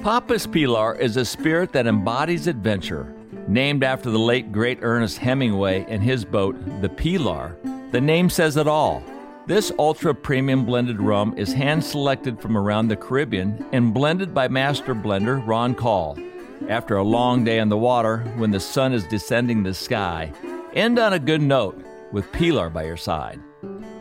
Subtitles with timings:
[0.00, 3.14] Papas Pilar is a spirit that embodies adventure.
[3.46, 7.56] Named after the late great Ernest Hemingway and his boat, the Pilar,
[7.90, 9.02] the name says it all.
[9.46, 14.46] This ultra premium blended rum is hand selected from around the Caribbean and blended by
[14.48, 16.18] master blender Ron Call.
[16.68, 20.32] After a long day on the water, when the sun is descending the sky,
[20.74, 23.40] end on a good note with Pilar by your side.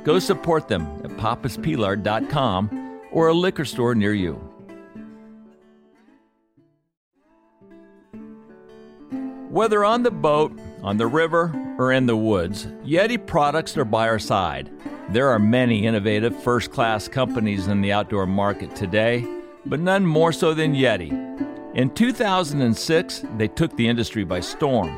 [0.03, 2.76] Go support them at papaspilar.com
[3.17, 4.33] or a liquor store near you.
[9.49, 10.51] Whether on the boat,
[10.83, 14.69] on the river, or in the woods, Yeti products are by our side.
[15.09, 19.25] There are many innovative first class companies in the outdoor market today,
[19.65, 21.09] but none more so than Yeti.
[21.73, 24.89] In 2006, they took the industry by storm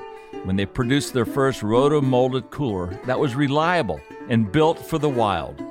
[0.43, 5.07] when they produced their first roto molded cooler that was reliable and built for the
[5.07, 5.68] wild.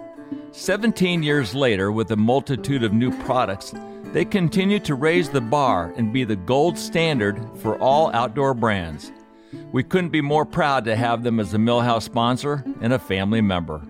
[0.52, 3.74] 17 years later, with a multitude of new products,
[4.12, 9.12] they continue to raise the bar and be the gold standard for all outdoor brands.
[9.72, 13.41] We couldn't be more proud to have them as a Millhouse sponsor and a family
[13.41, 13.83] member.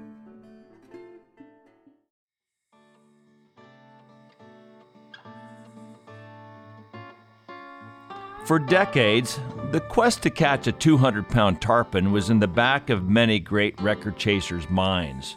[8.44, 9.38] For decades,
[9.72, 13.78] the quest to catch a 200 pound tarpon was in the back of many great
[13.78, 15.36] record chasers' minds.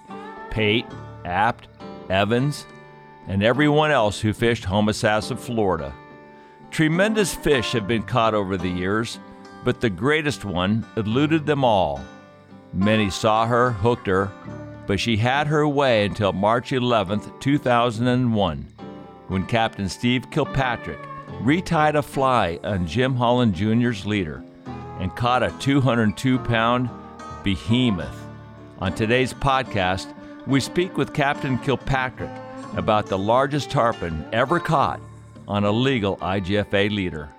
[0.50, 0.86] Pate,
[1.26, 1.68] Apt,
[2.10, 2.66] Evans,
[3.28, 5.94] and everyone else who fished Homosassa, Florida.
[6.72, 9.20] Tremendous fish have been caught over the years,
[9.64, 12.04] but the greatest one eluded them all.
[12.74, 14.32] Many saw her, hooked her,
[14.88, 18.68] but she had her way until March 11, 2001,
[19.28, 21.00] when Captain Steve Kilpatrick
[21.42, 24.44] retied a fly on Jim Holland Jr.'s leader
[25.00, 26.90] and caught a 202 pound
[27.44, 28.28] behemoth.
[28.80, 30.14] On today's podcast,
[30.48, 32.32] we speak with Captain Kilpatrick
[32.76, 35.00] about the largest tarpon ever caught
[35.48, 37.30] on a legal IGFA leader.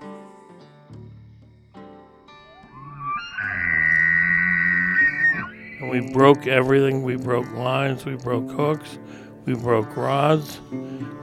[5.90, 7.02] We broke everything.
[7.02, 8.98] We broke lines, we broke hooks,
[9.44, 10.60] we broke rods,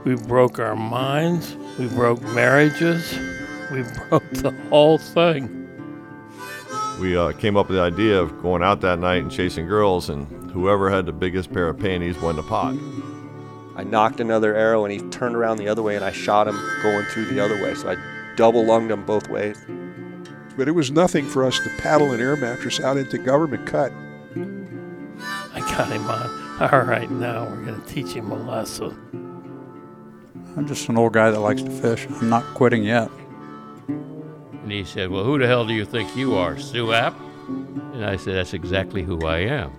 [0.04, 3.18] we broke our minds, we broke marriages,
[3.72, 5.56] we broke the whole thing.
[7.00, 10.10] We uh, came up with the idea of going out that night and chasing girls,
[10.10, 12.74] and whoever had the biggest pair of panties won the pot.
[13.76, 16.58] I knocked another arrow and he turned around the other way and I shot him
[16.82, 17.74] going through the other way.
[17.74, 17.96] So I
[18.36, 19.56] double lunged him both ways.
[20.56, 23.92] But it was nothing for us to paddle an air mattress out into government cut.
[25.54, 26.40] I got him on.
[26.60, 28.94] All right, now we're going to teach him a lesson.
[30.56, 32.06] I'm just an old guy that likes to fish.
[32.06, 33.10] I'm not quitting yet.
[33.88, 37.18] And he said, Well, who the hell do you think you are, Stu Apt?
[37.48, 39.70] And I said, That's exactly who I am.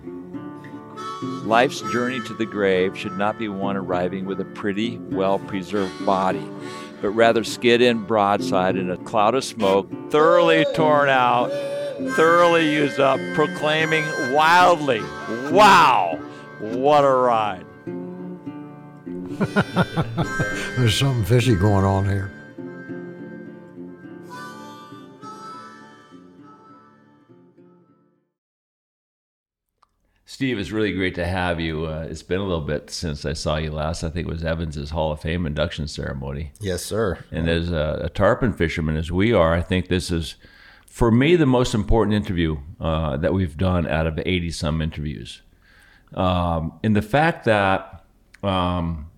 [1.22, 6.04] Life's journey to the grave should not be one arriving with a pretty, well preserved
[6.04, 6.44] body,
[7.00, 11.48] but rather skid in broadside in a cloud of smoke, thoroughly torn out,
[12.16, 15.00] thoroughly used up, proclaiming wildly,
[15.50, 16.18] Wow,
[16.58, 17.66] what a ride!
[20.76, 22.41] There's something fishy going on here.
[30.32, 31.84] Steve, it's really great to have you.
[31.84, 34.02] Uh, it's been a little bit since I saw you last.
[34.02, 36.52] I think it was Evans's Hall of Fame induction ceremony.
[36.58, 37.22] Yes, sir.
[37.30, 40.36] And as a, a tarpon fisherman as we are, I think this is,
[40.86, 45.42] for me, the most important interview uh, that we've done out of 80 some interviews.
[46.14, 48.02] Um, and the fact that
[48.42, 49.10] um,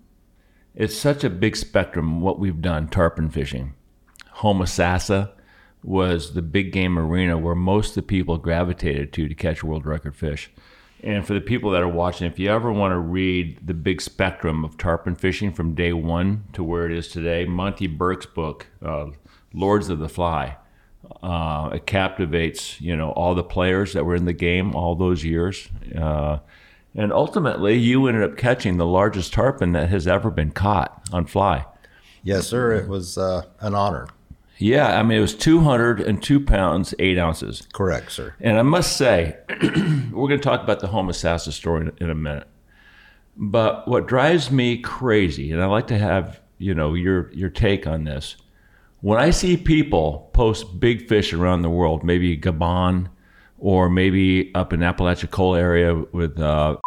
[0.75, 3.73] it's such a big spectrum what we've done tarpon fishing.
[4.39, 5.31] Homosassa
[5.81, 9.85] was the big game arena where most of the people gravitated to to catch world
[9.85, 10.51] record fish.
[11.05, 14.01] And for the people that are watching, if you ever want to read the big
[14.01, 18.65] spectrum of tarpon fishing from day one to where it is today, Monty Burke's book,
[18.83, 19.11] uh,
[19.53, 20.57] Lords of the Fly,
[21.21, 25.23] uh, it captivates you know all the players that were in the game all those
[25.23, 25.69] years.
[25.95, 26.39] Uh,
[26.95, 31.27] and ultimately, you ended up catching the largest tarpon that has ever been caught on
[31.27, 31.65] fly.
[32.23, 32.71] Yes, sir.
[32.71, 34.07] It was uh, an honor.
[34.57, 37.67] Yeah, I mean, it was 202 pounds, eight ounces.
[37.73, 38.35] Correct, sir.
[38.39, 42.09] And I must say, we're going to talk about the home Homosassa story in, in
[42.09, 42.47] a minute.
[43.37, 47.85] But what drives me crazy, and I'd like to have you know your your take
[47.85, 48.37] on this,
[49.01, 53.09] when I see people post big fish around the world, maybe Gabon,
[53.59, 56.77] or maybe up in Apalachicola area with, uh,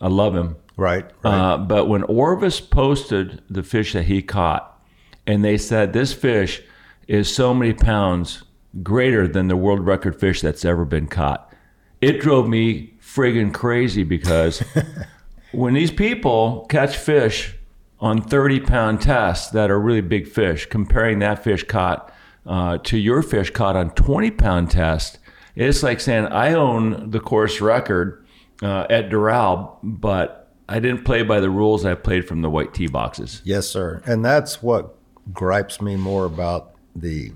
[0.00, 0.56] I love him.
[0.76, 1.04] Right.
[1.22, 1.52] right.
[1.52, 4.82] Uh, but when Orvis posted the fish that he caught,
[5.26, 6.62] and they said this fish
[7.08, 8.44] is so many pounds
[8.82, 11.52] greater than the world record fish that's ever been caught.
[12.00, 14.62] It drove me friggin' crazy because
[15.52, 17.56] when these people catch fish
[17.98, 22.12] on 30 pound tests that are really big fish, comparing that fish caught
[22.46, 25.18] uh, to your fish caught on 20 pound test,
[25.56, 28.24] it's like saying I own the course record
[28.62, 31.84] uh, at Doral, but I didn't play by the rules.
[31.84, 33.40] I played from the white tee boxes.
[33.44, 34.02] Yes, sir.
[34.04, 34.94] And that's what
[35.32, 37.32] gripes me more about the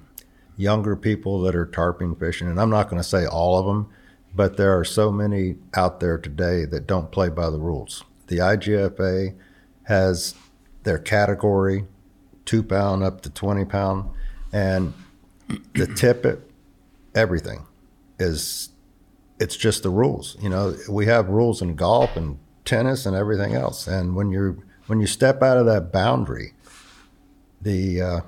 [0.56, 2.48] younger people that are tarpon fishing.
[2.48, 3.88] And I'm not going to say all of them,
[4.34, 8.04] but there are so many out there today that don't play by the rules.
[8.28, 9.34] The IGFA
[9.84, 10.34] has
[10.84, 11.86] their category,
[12.44, 14.10] two pound up to 20 pound,
[14.52, 14.94] and
[15.74, 16.50] the tippet,
[17.14, 17.66] everything
[18.18, 18.70] is,
[19.38, 20.36] it's just the rules.
[20.40, 23.86] You know, we have rules in golf and tennis and everything else.
[23.86, 24.56] And when you're,
[24.86, 26.54] when you step out of that boundary,
[27.60, 28.20] the, uh,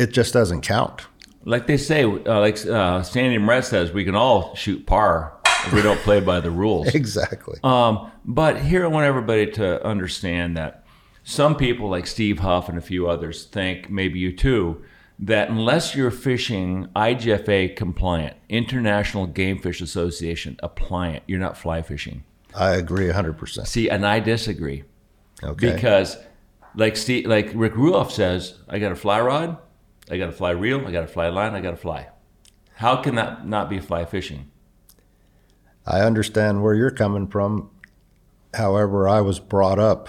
[0.00, 1.06] it just doesn't count.
[1.44, 5.34] Like they say, uh, like uh, Sandy Moret says, we can all shoot par
[5.66, 6.88] if we don't play by the rules.
[6.94, 7.58] Exactly.
[7.64, 10.84] Um, but here I want everybody to understand that
[11.24, 14.82] some people, like Steve Huff and a few others, think maybe you too,
[15.18, 22.24] that unless you're fishing IGFA compliant, International Game Fish Association appliant, you're not fly fishing.
[22.54, 23.66] I agree 100%.
[23.66, 24.84] See, and I disagree
[25.42, 25.72] Okay.
[25.72, 26.16] because,
[26.74, 29.56] like Steve, like Rick Ruoff says, I got a fly rod,
[30.10, 32.08] I got a fly reel, I got a fly line, I got a fly.
[32.74, 34.50] How can that not be fly fishing?
[35.86, 37.70] I understand where you're coming from.
[38.54, 40.08] However, I was brought up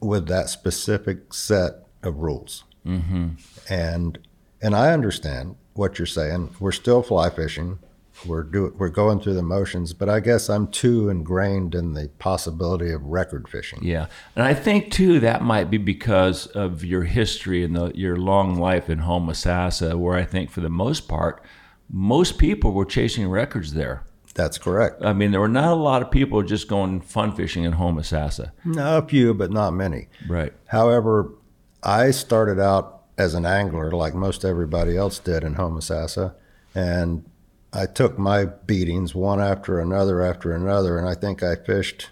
[0.00, 3.30] with that specific set of rules, mm-hmm.
[3.68, 4.18] and
[4.60, 6.54] and I understand what you're saying.
[6.60, 7.78] We're still fly fishing.
[8.26, 12.08] We're do we're going through the motions, but I guess I'm too ingrained in the
[12.18, 13.80] possibility of record fishing.
[13.82, 14.06] Yeah,
[14.36, 18.56] and I think too that might be because of your history and the, your long
[18.56, 21.42] life in Homosassa, where I think for the most part,
[21.90, 24.04] most people were chasing records there.
[24.34, 25.04] That's correct.
[25.04, 28.52] I mean, there were not a lot of people just going fun fishing in Homosassa.
[28.64, 30.08] No, a few, but not many.
[30.28, 30.52] Right.
[30.68, 31.34] However,
[31.82, 36.34] I started out as an angler, like most everybody else did in Homosassa,
[36.74, 37.24] and
[37.72, 42.10] I took my beatings one after another after another, and I think I fished.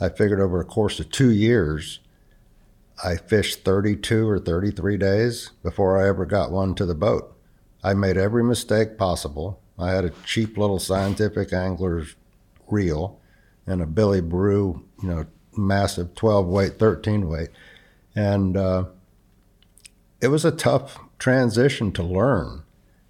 [0.00, 2.00] I figured over a course of two years,
[3.04, 7.36] I fished 32 or 33 days before I ever got one to the boat.
[7.84, 9.60] I made every mistake possible.
[9.78, 12.14] I had a cheap little scientific angler's
[12.66, 13.20] reel
[13.66, 15.26] and a Billy Brew, you know,
[15.56, 17.50] massive 12 weight, 13 weight.
[18.14, 18.84] And uh,
[20.22, 22.62] it was a tough transition to learn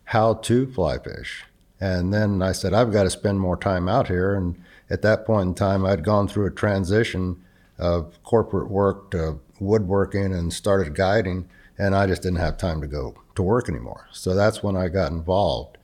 [0.05, 1.45] how to fly fish.
[1.81, 4.35] And then I said, I've got to spend more time out here.
[4.35, 4.57] And
[4.89, 7.43] at that point in time, I'd gone through a transition
[7.79, 11.49] of corporate work to woodworking and started guiding.
[11.79, 14.09] And I just didn't have time to go to work anymore.
[14.13, 15.77] So that's when I got involved.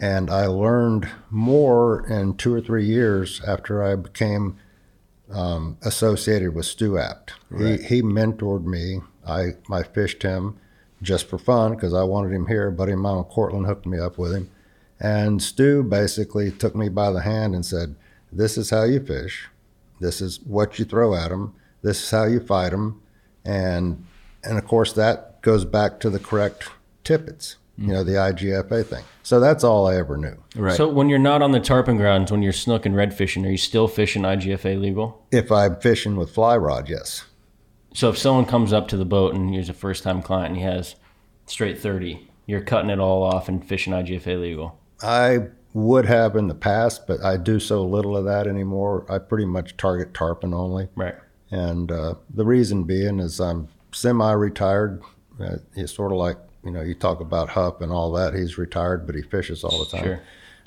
[0.00, 4.56] And I learned more in two or three years after I became
[5.30, 7.34] um, associated with Stu Apt.
[7.56, 9.00] He, he mentored me.
[9.26, 10.58] I, I fished him
[11.02, 12.70] just for fun because I wanted him here.
[12.70, 14.50] Buddy of mine, Cortland, hooked me up with him.
[15.00, 17.96] And Stu basically took me by the hand and said,
[18.30, 19.48] This is how you fish.
[19.98, 21.54] This is what you throw at them.
[21.82, 23.02] This is how you fight them.
[23.44, 24.04] And,
[24.44, 26.68] and of course, that goes back to the correct
[27.04, 27.86] tippets, mm.
[27.86, 29.04] you know, the IGFA thing.
[29.22, 30.36] So that's all I ever knew.
[30.54, 30.76] Right.
[30.76, 33.50] So when you're not on the tarpon grounds, when you're snook and red fishing, are
[33.50, 35.24] you still fishing IGFA legal?
[35.30, 37.24] If I'm fishing with fly rod, yes.
[37.94, 40.56] So if someone comes up to the boat and he's a first time client and
[40.56, 40.96] he has
[41.46, 44.79] straight 30, you're cutting it all off and fishing IGFA legal.
[45.02, 49.06] I would have in the past, but I do so little of that anymore.
[49.08, 50.88] I pretty much target tarpon only.
[50.96, 51.14] Right.
[51.50, 55.02] And uh, the reason being is I'm semi retired.
[55.40, 58.34] Uh, it's sort of like, you know, you talk about Huff and all that.
[58.34, 60.04] He's retired, but he fishes all the time.
[60.04, 60.22] Sure.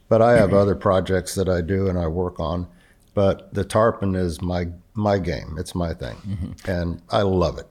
[0.09, 2.67] But I have other projects that I do and I work on.
[3.13, 5.55] But the tarpon is my my game.
[5.57, 7.67] It's my thing, and I love it.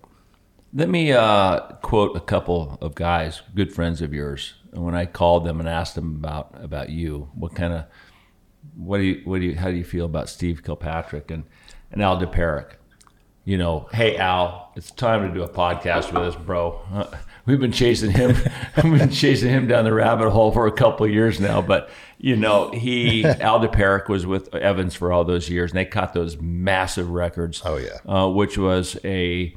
[0.72, 4.54] Let me uh, quote a couple of guys, good friends of yours.
[4.72, 7.84] And when I called them and asked them about about you, what kind of,
[8.74, 11.44] what do you, what do you, how do you feel about Steve Kilpatrick and
[11.90, 12.72] and Al Dopirak?
[13.44, 16.80] You know, hey Al, it's time to do a podcast with us, bro.
[16.92, 17.06] Uh,
[17.44, 18.36] we've been chasing him,
[18.84, 21.60] we've been chasing him down the rabbit hole for a couple of years now.
[21.60, 25.84] But you know, he Al Dopirak was with Evans for all those years, and they
[25.84, 27.60] caught those massive records.
[27.64, 27.98] Oh, yeah.
[28.06, 29.54] uh, which was a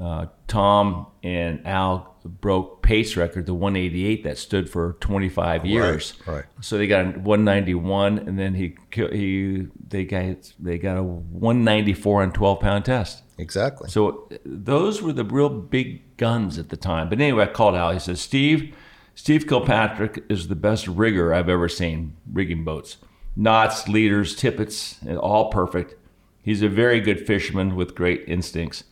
[0.00, 6.14] uh, Tom and Al broke Pate record, the 188 that stood for 25 years.
[6.26, 6.34] right.
[6.34, 6.44] right.
[6.60, 12.22] So they got a 191, and then he he they got they got a 194
[12.22, 13.22] on 12 pound test.
[13.38, 13.88] Exactly.
[13.88, 17.08] So those were the real big guns at the time.
[17.08, 17.92] But anyway, I called Al.
[17.92, 18.74] He says, Steve,
[19.14, 22.98] Steve Kilpatrick is the best rigger I've ever seen rigging boats.
[23.34, 25.94] Knots, leaders, tippets, all perfect.
[26.42, 28.84] He's a very good fisherman with great instincts.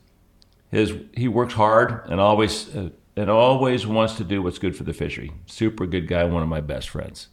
[0.70, 4.84] his he works hard and always uh, and always wants to do what's good for
[4.84, 5.32] the fishery.
[5.46, 7.28] Super good guy, one of my best friends.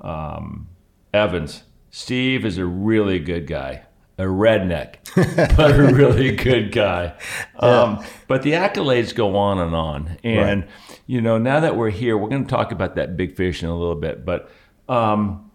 [0.00, 0.68] Um,
[1.12, 3.82] Evans, Steve is a really good guy,
[4.16, 4.96] a redneck,
[5.56, 7.14] but a really good guy.
[7.56, 10.68] Um, But the accolades go on and on, and
[11.06, 13.68] you know now that we're here, we're going to talk about that big fish in
[13.68, 14.50] a little bit, but.
[14.88, 15.50] Um,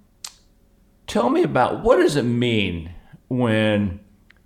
[1.06, 2.92] tell me about what does it mean
[3.28, 4.00] when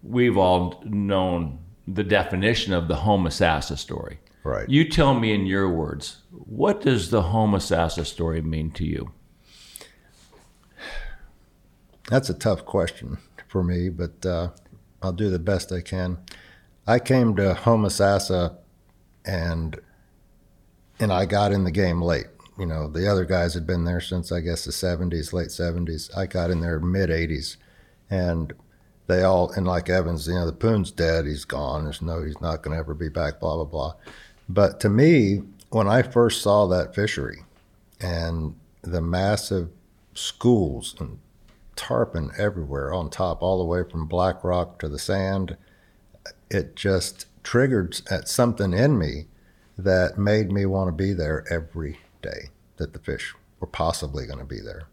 [0.03, 4.67] we've all known the definition of the homosassa story Right.
[4.67, 9.11] you tell me in your words what does the homosassa story mean to you
[12.11, 14.49] That's a tough question for me, but uh,
[15.01, 16.17] I'll do the best I can.
[16.85, 18.57] I came to Homosassa
[19.23, 19.79] and
[20.99, 22.27] and I got in the game late.
[22.59, 26.15] You know, the other guys had been there since I guess the 70s, late 70s.
[26.15, 27.55] I got in there mid 80s,
[28.09, 28.51] and
[29.07, 31.25] they all and like Evans, you know, the Poon's dead.
[31.25, 31.85] He's gone.
[31.85, 33.39] There's no, he's not going to ever be back.
[33.39, 33.93] Blah blah blah.
[34.53, 37.43] But to me, when I first saw that fishery,
[38.01, 39.69] and the massive
[40.13, 41.19] schools and
[41.75, 45.55] tarpon everywhere on top, all the way from Black Rock to the sand.
[46.49, 49.25] It just triggered at something in me
[49.77, 54.39] that made me want to be there every day that the fish were possibly going
[54.39, 54.83] to be there.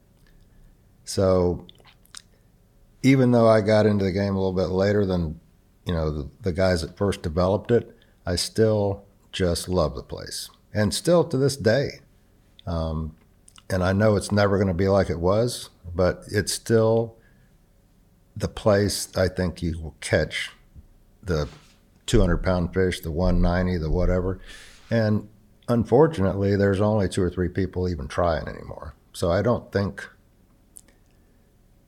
[1.05, 1.67] So
[3.03, 5.41] even though I got into the game a little bit later than
[5.85, 10.51] you know the, the guys that first developed it, I still just love the place,
[10.73, 12.01] and still to this day.
[12.67, 13.17] Um,
[13.71, 17.17] and I know it's never going to be like it was, but it's still
[18.37, 20.51] the place I think you will catch
[21.23, 21.49] the
[22.07, 24.41] 200 pound fish, the 190, the whatever.
[24.91, 25.29] And
[25.69, 28.95] unfortunately, there's only two or three people even trying anymore.
[29.13, 30.09] So I don't think,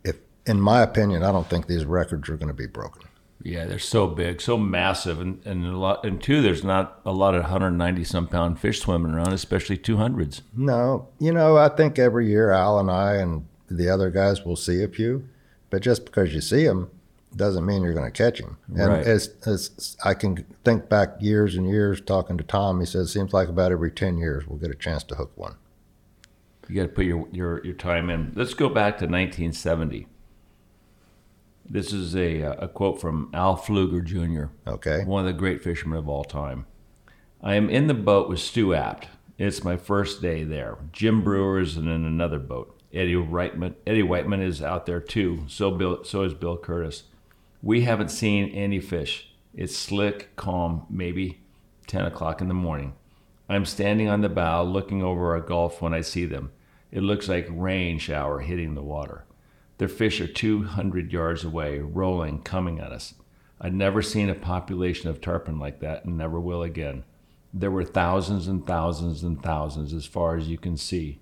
[0.05, 0.17] if,
[0.47, 3.03] in my opinion, I don't think these records are going to be broken.
[3.43, 7.13] Yeah they're so big so massive and, and a lot and two there's not a
[7.13, 11.99] lot of 190 some pound fish swimming around especially 200s No, you know, I think
[11.99, 15.29] every year Al and I and the other guys will see a few,
[15.71, 16.91] but just because you see them
[17.37, 18.57] doesn't mean you're going to catch him.
[18.77, 19.07] And Right.
[19.07, 23.13] as, as I can think back years and years talking to Tom, he says it
[23.13, 25.55] seems like about every 10 years we'll get a chance to hook one.
[26.69, 28.33] You got to put your, your, your time in.
[28.35, 30.09] Let's go back to 1970.
[31.73, 35.05] This is a, uh, a quote from Al Pflueger Jr., Okay.
[35.05, 36.67] one of the great fishermen of all time.
[37.41, 39.07] I am in the boat with Stu Apt.
[39.39, 40.79] It's my first day there.
[40.93, 42.77] Jim Brewer is in another boat.
[42.93, 45.45] Eddie Whiteman, Eddie Whiteman is out there too.
[45.47, 47.05] So Bill, so is Bill Curtis.
[47.63, 49.33] We haven't seen any fish.
[49.55, 51.41] It's slick, calm, maybe
[51.87, 52.95] 10 o'clock in the morning.
[53.49, 56.51] I'm standing on the bow looking over our gulf when I see them.
[56.91, 59.25] It looks like rain shower hitting the water.
[59.81, 63.15] Their fish are 200 yards away, rolling, coming at us.
[63.59, 67.05] I'd never seen a population of tarpon like that and never will again.
[67.55, 71.19] There were thousands and thousands and thousands as far as you can see.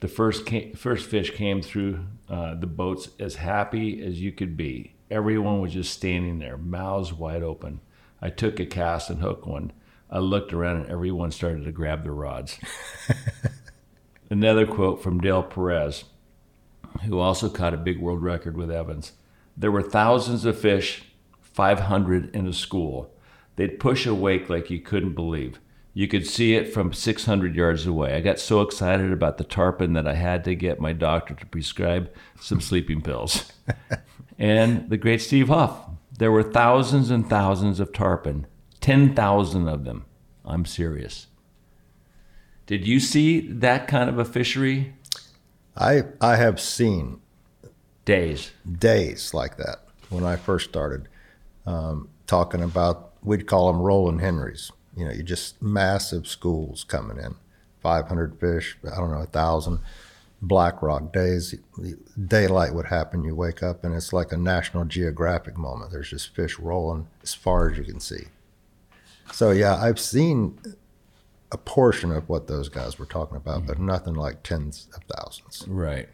[0.00, 4.58] The first, ca- first fish came through uh, the boats as happy as you could
[4.58, 4.94] be.
[5.10, 7.80] Everyone was just standing there, mouths wide open.
[8.20, 9.72] I took a cast and hooked one.
[10.10, 12.58] I looked around and everyone started to grab their rods.
[14.30, 16.04] Another quote from Dale Perez,
[17.04, 19.12] who also caught a big world record with Evans.
[19.56, 21.04] There were thousands of fish,
[21.40, 23.14] 500 in a school.
[23.56, 25.58] They'd push a wake like you couldn't believe.
[25.94, 28.14] You could see it from 600 yards away.
[28.14, 31.46] I got so excited about the tarpon that I had to get my doctor to
[31.46, 33.52] prescribe some sleeping pills.
[34.38, 35.90] and the great Steve Huff.
[36.16, 38.46] There were thousands and thousands of tarpon,
[38.80, 40.06] 10,000 of them.
[40.44, 41.26] I'm serious.
[42.66, 44.94] Did you see that kind of a fishery?
[45.76, 47.20] I, I have seen
[48.04, 48.50] Days.
[48.78, 51.08] days like that when I first started
[51.66, 54.70] um, talking about, we'd call them rolling Henrys.
[54.96, 57.36] You know, you just massive schools coming in,
[57.82, 59.80] 500 fish, I don't know, a thousand.
[60.44, 61.54] Black Rock days,
[62.26, 63.22] daylight would happen.
[63.22, 65.92] You wake up and it's like a National Geographic moment.
[65.92, 68.24] There's just fish rolling as far as you can see.
[69.32, 70.58] So yeah, I've seen
[71.52, 75.68] a portion of what those guys were talking about, but nothing like tens of thousands.
[75.68, 76.08] Right.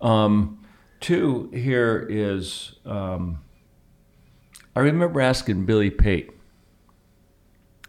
[0.00, 0.66] Um,
[1.00, 3.38] two here is um,
[4.74, 6.30] I remember asking Billy Pate.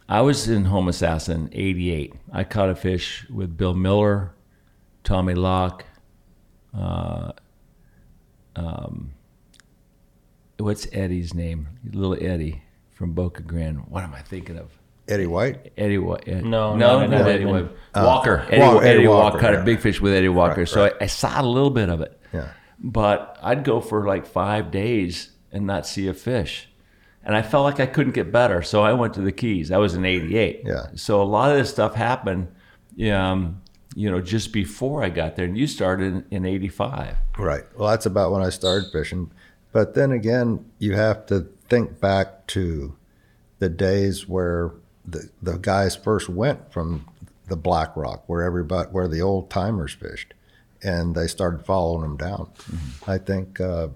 [0.07, 2.13] I was in Homosassa in '88.
[2.31, 4.35] I caught a fish with Bill Miller,
[5.03, 5.85] Tommy Locke.
[6.77, 7.31] Uh,
[8.55, 9.13] um,
[10.59, 11.69] what's Eddie's name?
[11.91, 13.87] Little Eddie from Boca Grande.
[13.87, 14.77] What am I thinking of?
[15.07, 16.27] Eddie White, Eddie White.
[16.27, 17.51] No, no, no, not Eddie no.
[17.53, 17.69] White.
[17.95, 18.45] Walker.
[18.49, 20.61] Eddie, Wa- Eddie, Eddie Walker, Walker, caught a big fish with Eddie Walker.
[20.61, 20.93] Right, so right.
[21.01, 22.19] I, I saw a little bit of it.
[22.33, 22.49] yeah.
[22.79, 26.69] But I'd go for like five days and not see a fish.
[27.23, 28.61] and I felt like I couldn't get better.
[28.61, 29.69] So I went to the Keys.
[29.69, 30.61] That was in '88.
[30.65, 30.87] Yeah.
[30.95, 32.47] So a lot of this stuff happened,
[33.11, 33.61] um,
[33.95, 37.15] you know, just before I got there, and you started in '85.
[37.37, 37.63] Right.
[37.77, 39.31] Well, that's about when I started fishing.
[39.71, 42.95] But then again, you have to think back to
[43.59, 44.71] the days where
[45.05, 47.05] the the guys first went from
[47.47, 50.33] the Black Rock, where everybody, where the old timers fished,
[50.81, 52.49] and they started following them down.
[53.05, 53.89] I think uh,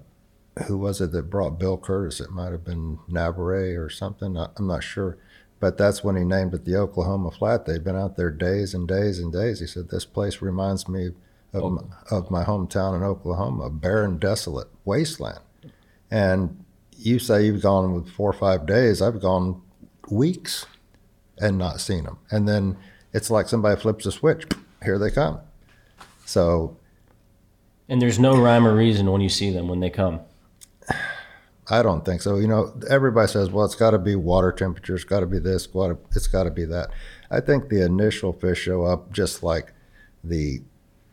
[0.66, 2.20] who was it that brought Bill Curtis?
[2.20, 4.36] It might have been Navarre or something.
[4.36, 5.16] I- I'm not sure.
[5.60, 7.66] But that's when he named it the Oklahoma Flat.
[7.66, 9.58] They'd been out there days and days and days.
[9.58, 11.10] He said, This place reminds me
[11.52, 15.40] of, my, of my hometown in Oklahoma, a barren, desolate wasteland.
[16.12, 16.64] And
[16.96, 19.02] you say you've gone with four or five days.
[19.02, 19.60] I've gone
[20.10, 20.66] weeks
[21.40, 22.18] and not seen them.
[22.30, 22.76] And then
[23.12, 24.44] it's like somebody flips a switch.
[24.84, 25.40] Here they come.
[26.24, 26.76] So
[27.88, 30.20] And there's no rhyme or reason when you see them when they come.
[31.70, 32.36] I don't think so.
[32.36, 35.38] You know, everybody says, well, it's got to be water temperature, it's got to be
[35.38, 36.90] this, gotta- it's got to be that.
[37.30, 39.72] I think the initial fish show up just like
[40.24, 40.62] the,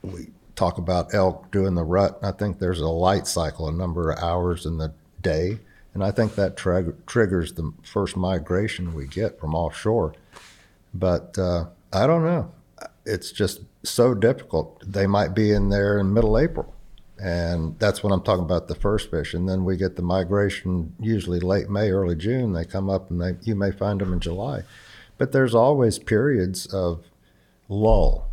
[0.02, 2.18] we talk about elk doing the rut.
[2.24, 5.60] I think there's a light cycle, a number of hours in the day.
[5.96, 10.14] And I think that trigg- triggers the first migration we get from offshore.
[10.94, 12.52] But uh, I don't know.
[13.06, 14.84] It's just so difficult.
[14.86, 16.76] They might be in there in middle April
[17.20, 19.34] and that's when I'm talking about the first fish.
[19.34, 22.54] And then we get the migration usually late May, early June.
[22.54, 24.64] They come up and they you may find them in July,
[25.18, 27.06] but there's always periods of
[27.70, 28.30] lull.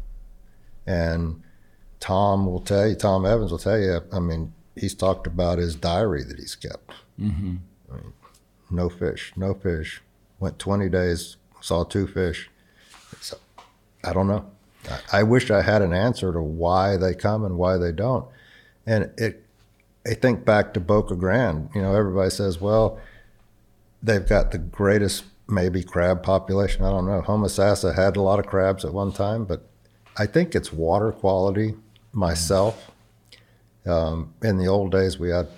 [0.86, 1.42] And
[2.00, 4.00] Tom will tell you, Tom Evans will tell you.
[4.12, 6.90] I mean, he's talked about his diary that he's kept.
[7.22, 7.54] Mm-hmm.
[7.90, 8.12] I mean,
[8.70, 10.02] no fish, no fish.
[10.40, 12.50] Went 20 days, saw two fish.
[13.20, 13.38] So
[14.04, 14.50] I don't know.
[14.90, 18.26] I, I wish I had an answer to why they come and why they don't.
[18.86, 19.44] And it,
[20.06, 21.68] I think back to Boca Grande.
[21.74, 22.98] You know, everybody says, well,
[24.02, 26.84] they've got the greatest maybe crab population.
[26.84, 27.22] I don't know.
[27.22, 29.68] Homosassa had a lot of crabs at one time, but
[30.16, 31.74] I think it's water quality.
[32.14, 32.90] Myself,
[33.86, 35.48] um, in the old days, we had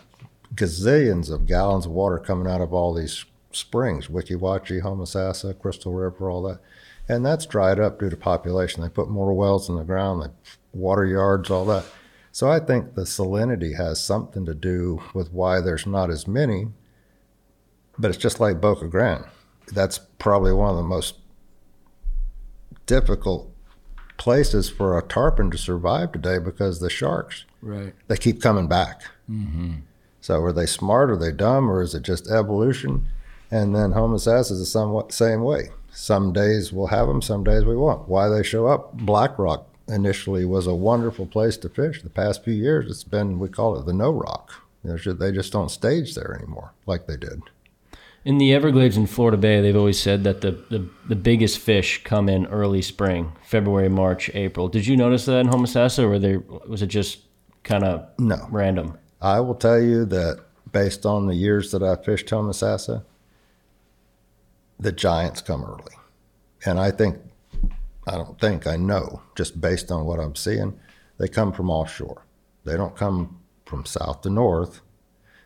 [0.54, 5.92] gazillions of gallons of water coming out of all these springs, Weeki Wachee, Homosassa, Crystal
[5.92, 6.60] River, all that.
[7.08, 8.82] And that's dried up due to population.
[8.82, 10.28] They put more wells in the ground, they
[10.72, 11.84] water yards, all that.
[12.32, 16.68] So I think the salinity has something to do with why there's not as many.
[17.96, 19.24] But it's just like Boca Grande.
[19.72, 21.14] That's probably one of the most
[22.86, 23.50] difficult
[24.16, 27.94] places for a tarpon to survive today because the sharks Right.
[28.08, 29.02] they keep coming back.
[29.30, 29.74] Mm-hmm.
[30.24, 31.10] So are they smart?
[31.10, 31.70] Are they dumb?
[31.70, 33.06] Or is it just evolution?
[33.50, 35.68] And then homosassa is the somewhat same way.
[35.92, 38.08] Some days we'll have them, some days we won't.
[38.08, 38.94] Why they show up?
[38.94, 42.00] Black Rock initially was a wonderful place to fish.
[42.00, 44.62] The past few years, it's been we call it the no rock.
[44.82, 47.42] There's ju- They just don't stage there anymore like they did.
[48.24, 52.02] In the Everglades in Florida Bay, they've always said that the, the, the biggest fish
[52.02, 54.68] come in early spring, February, March, April.
[54.68, 57.18] Did you notice that in Homosassa, or were they, was it just
[57.62, 58.48] kind of No.
[58.50, 58.96] random?
[59.24, 63.04] I will tell you that based on the years that I've fished Homosassa,
[64.78, 65.94] the giants come early.
[66.66, 67.16] And I think,
[68.06, 70.78] I don't think, I know, just based on what I'm seeing,
[71.16, 72.26] they come from offshore.
[72.64, 74.82] They don't come from south to north.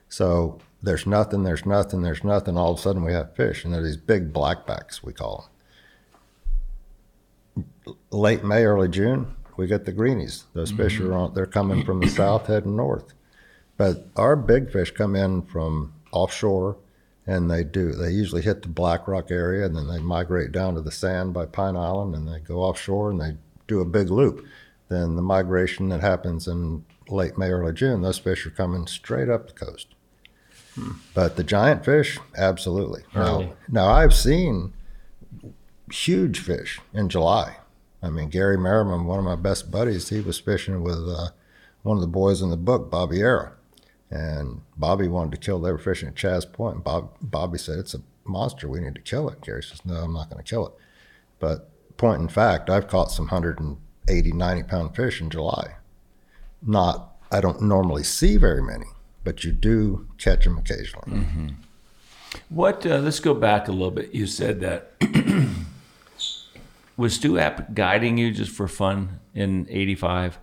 [0.08, 2.56] So there's nothing, there's nothing, there's nothing.
[2.56, 5.48] All of a sudden we have fish, and they're these big blackbacks, we call
[7.54, 7.94] them.
[8.10, 10.46] Late May, early June, we get the greenies.
[10.52, 11.12] Those fish mm-hmm.
[11.12, 13.12] are on, they're coming from the south heading north.
[13.78, 16.76] But our big fish come in from offshore
[17.26, 17.92] and they do.
[17.92, 21.32] They usually hit the Black Rock area and then they migrate down to the sand
[21.32, 23.36] by Pine Island and they go offshore and they
[23.66, 24.44] do a big loop.
[24.88, 29.28] Then the migration that happens in late May, early June, those fish are coming straight
[29.28, 29.88] up the coast.
[31.14, 33.02] But the giant fish, absolutely.
[33.14, 33.46] Early.
[33.46, 34.72] Now, now I've seen
[35.90, 37.56] huge fish in July.
[38.02, 41.30] I mean, Gary Merriman, one of my best buddies, he was fishing with uh,
[41.82, 43.52] one of the boys in the book, Bobby Era.
[44.10, 46.76] And Bobby wanted to kill, they were fishing at Chaz Point.
[46.76, 48.68] And Bob, Bobby said, It's a monster.
[48.68, 49.40] We need to kill it.
[49.42, 50.72] Gary says, No, I'm not going to kill it.
[51.38, 55.76] But point in fact, I've caught some 180, 90 pound fish in July.
[56.62, 58.86] Not, I don't normally see very many,
[59.24, 61.26] but you do catch them occasionally.
[62.48, 62.84] What?
[62.86, 64.14] Uh, let's go back a little bit.
[64.14, 64.92] You said that
[66.96, 70.38] was Stu Apt guiding you just for fun in '85,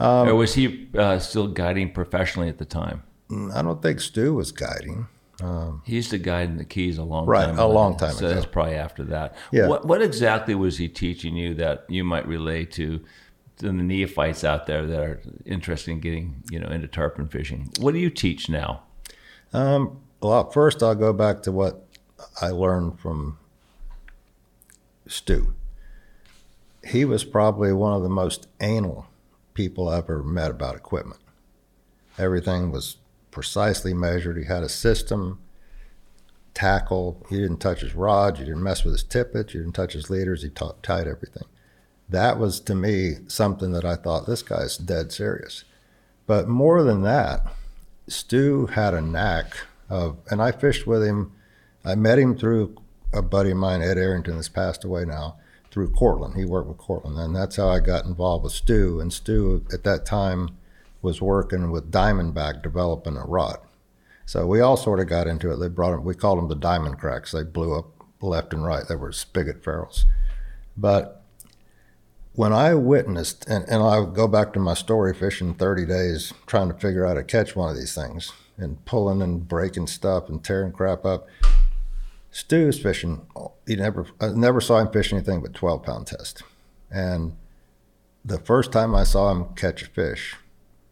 [0.00, 3.02] Um, or was he uh, still guiding professionally at the time?
[3.30, 5.08] Mm, I don't think Stu was guiding.
[5.42, 7.62] Um, he used to guide in the Keys a long Right, time ago.
[7.62, 8.34] Right, a long time So ago.
[8.34, 9.36] that's probably after that.
[9.52, 9.68] Yeah.
[9.68, 12.98] What, what exactly was he teaching you that you might relay to,
[13.58, 17.70] to the neophytes out there that are interested in getting you know into tarpon fishing?
[17.78, 18.82] What do you teach now?
[19.52, 21.84] Um, well, first I'll go back to what
[22.40, 23.38] I learned from
[25.06, 25.54] Stu.
[26.84, 29.06] He was probably one of the most anal
[29.58, 31.20] people I've ever met about equipment.
[32.16, 32.98] Everything was
[33.32, 34.38] precisely measured.
[34.38, 35.40] He had a system,
[36.54, 37.26] tackle.
[37.28, 38.38] He didn't touch his rods.
[38.38, 39.52] You didn't mess with his tippets.
[39.52, 40.44] You didn't touch his leaders.
[40.44, 41.42] He taught, tied everything.
[42.08, 45.64] That was to me something that I thought this guy's dead serious.
[46.28, 47.44] But more than that,
[48.06, 49.56] Stu had a knack
[49.90, 51.32] of, and I fished with him.
[51.84, 52.76] I met him through
[53.12, 55.36] a buddy of mine, Ed Arrington, that's passed away now,
[55.70, 56.36] through Cortland.
[56.36, 59.00] He worked with Cortland, and that's how I got involved with Stu.
[59.00, 60.50] And Stu, at that time,
[61.02, 63.58] was working with Diamondback developing a rod.
[64.26, 65.56] So we all sort of got into it.
[65.56, 67.32] They brought them, we called them the diamond cracks.
[67.32, 67.86] They blew up
[68.20, 68.86] left and right.
[68.86, 70.04] They were spigot ferrules.
[70.76, 71.22] But
[72.34, 76.68] when I witnessed, and, and I'll go back to my story fishing 30 days, trying
[76.68, 80.28] to figure out how to catch one of these things and pulling and breaking stuff
[80.28, 81.26] and tearing crap up.
[82.38, 83.26] Stu's fishing,
[83.66, 86.44] he never, I never saw him fish anything but 12 pound test.
[86.88, 87.36] And
[88.24, 90.36] the first time I saw him catch a fish,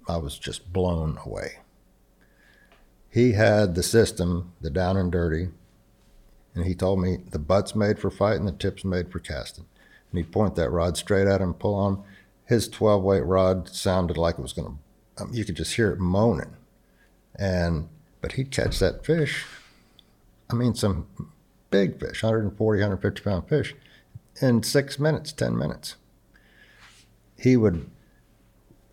[0.09, 1.61] I was just blown away.
[3.09, 5.51] He had the system, the down and dirty,
[6.57, 9.67] and he told me the butt's made for fighting, the tip's made for casting.
[10.11, 12.03] And he'd point that rod straight at him, pull on.
[12.47, 14.81] His 12 weight rod sounded like it was going
[15.17, 16.57] to, um, you could just hear it moaning.
[17.37, 17.89] And,
[18.21, 19.47] but he'd catch that fish.
[20.51, 21.07] I mean, some
[21.71, 23.75] big fish, 140, 150 pound fish,
[24.41, 25.97] in six minutes, 10 minutes.
[27.39, 27.91] He would,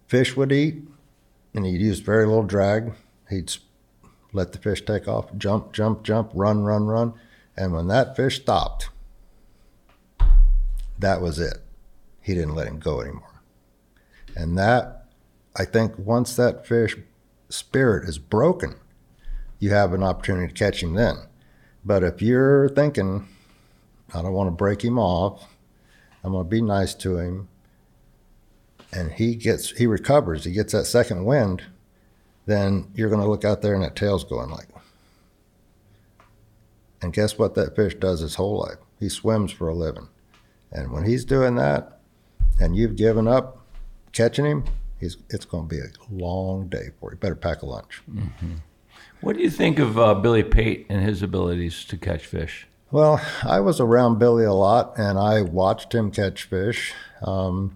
[0.07, 0.83] fish would eat,
[1.53, 2.93] and he'd use very little drag.
[3.29, 3.53] He'd
[4.31, 7.13] let the fish take off, jump, jump, jump, run, run, run.
[7.55, 8.89] And when that fish stopped,
[10.97, 11.59] that was it.
[12.21, 13.41] He didn't let him go anymore.
[14.35, 15.05] And that,
[15.55, 16.97] I think, once that fish
[17.49, 18.75] spirit is broken,
[19.59, 21.17] you have an opportunity to catch him then.
[21.85, 23.27] But if you're thinking,
[24.13, 25.47] I don't want to break him off,
[26.23, 27.49] I'm going to be nice to him,
[28.91, 31.63] and he gets he recovers, he gets that second wind,
[32.45, 34.67] then you're going to look out there and that tail's going like.
[37.01, 38.77] And guess what that fish does his whole life?
[38.99, 40.07] He swims for a living.
[40.71, 41.99] And when he's doing that,
[42.59, 43.65] and you've given up
[44.13, 44.63] catching him,
[44.99, 47.17] he's, it's going to be a long day for you.
[47.17, 48.01] Better pack a lunch.
[48.09, 48.53] Mm-hmm.
[49.23, 52.67] What do you think of uh, Billy Pate and his abilities to catch fish?
[52.91, 56.93] Well, I was around Billy a lot, and I watched him catch fish.
[57.21, 57.73] Um,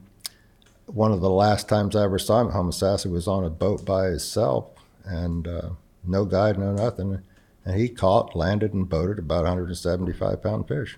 [0.88, 3.86] one of the last times I ever saw him at Homosassa was on a boat
[3.86, 4.66] by himself,
[5.06, 5.70] and uh,
[6.04, 7.22] no guide, no nothing.
[7.64, 10.98] And he caught, landed, and boated about 175 pound fish.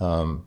[0.00, 0.44] Um,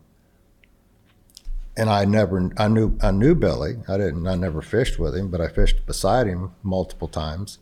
[1.77, 3.77] and I never, I knew, I knew Billy.
[3.87, 7.59] I didn't, I never fished with him, but I fished beside him multiple times.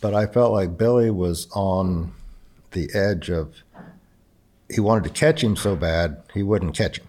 [0.00, 2.12] But I felt like Billy was on
[2.72, 3.62] the edge of,
[4.68, 7.06] he wanted to catch him so bad he wouldn't catch him.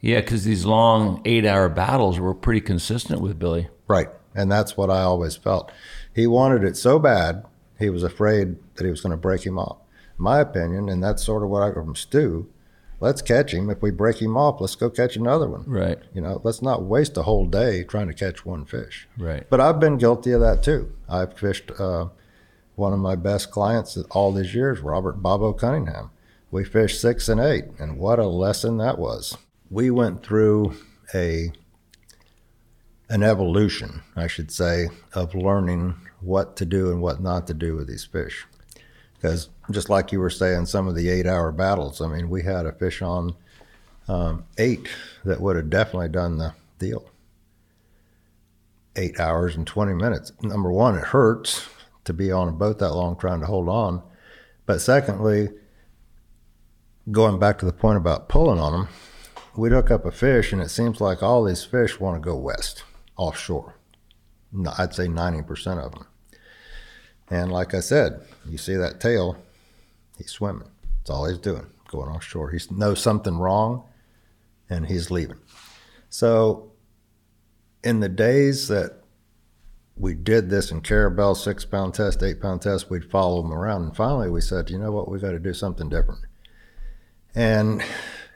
[0.00, 3.68] Yeah, because these long eight hour battles were pretty consistent with Billy.
[3.86, 4.08] Right.
[4.34, 5.70] And that's what I always felt.
[6.14, 7.44] He wanted it so bad,
[7.78, 9.78] he was afraid that he was going to break him off.
[10.18, 12.48] My opinion, and that's sort of what I got from Stu,
[13.02, 13.68] let's catch him.
[13.68, 15.64] If we break him off, let's go catch another one.
[15.66, 15.98] Right.
[16.14, 19.08] You know, let's not waste a whole day trying to catch one fish.
[19.18, 19.44] Right.
[19.50, 20.94] But I've been guilty of that too.
[21.08, 22.06] I've fished uh,
[22.76, 26.10] one of my best clients all these years, Robert Bobo Cunningham.
[26.52, 29.36] We fished six and eight, and what a lesson that was.
[29.68, 30.76] We went through
[31.12, 31.52] a
[33.08, 37.74] an evolution, I should say, of learning what to do and what not to do
[37.74, 38.46] with these fish.
[39.14, 42.00] Because just like you were saying, some of the eight-hour battles.
[42.00, 43.34] I mean, we had a fish on
[44.08, 44.88] um, eight
[45.24, 47.04] that would have definitely done the deal.
[48.96, 50.32] Eight hours and twenty minutes.
[50.42, 51.66] Number one, it hurts
[52.04, 54.02] to be on a boat that long trying to hold on.
[54.66, 55.48] But secondly,
[57.10, 58.88] going back to the point about pulling on them,
[59.56, 62.36] we hook up a fish and it seems like all these fish want to go
[62.36, 62.84] west,
[63.16, 63.74] offshore.
[64.78, 66.06] I'd say 90% of them.
[67.30, 69.36] And like I said, you see that tail,
[70.18, 70.68] he's swimming.
[70.98, 72.50] That's all he's doing, going offshore.
[72.50, 73.84] He knows something wrong
[74.70, 75.38] and he's leaving.
[76.08, 76.70] So,
[77.82, 79.00] in the days that
[79.96, 83.82] we did this in Carabel, six pound test, eight pound test, we'd follow them around.
[83.82, 86.20] And finally, we said, you know what, we got to do something different.
[87.34, 87.82] And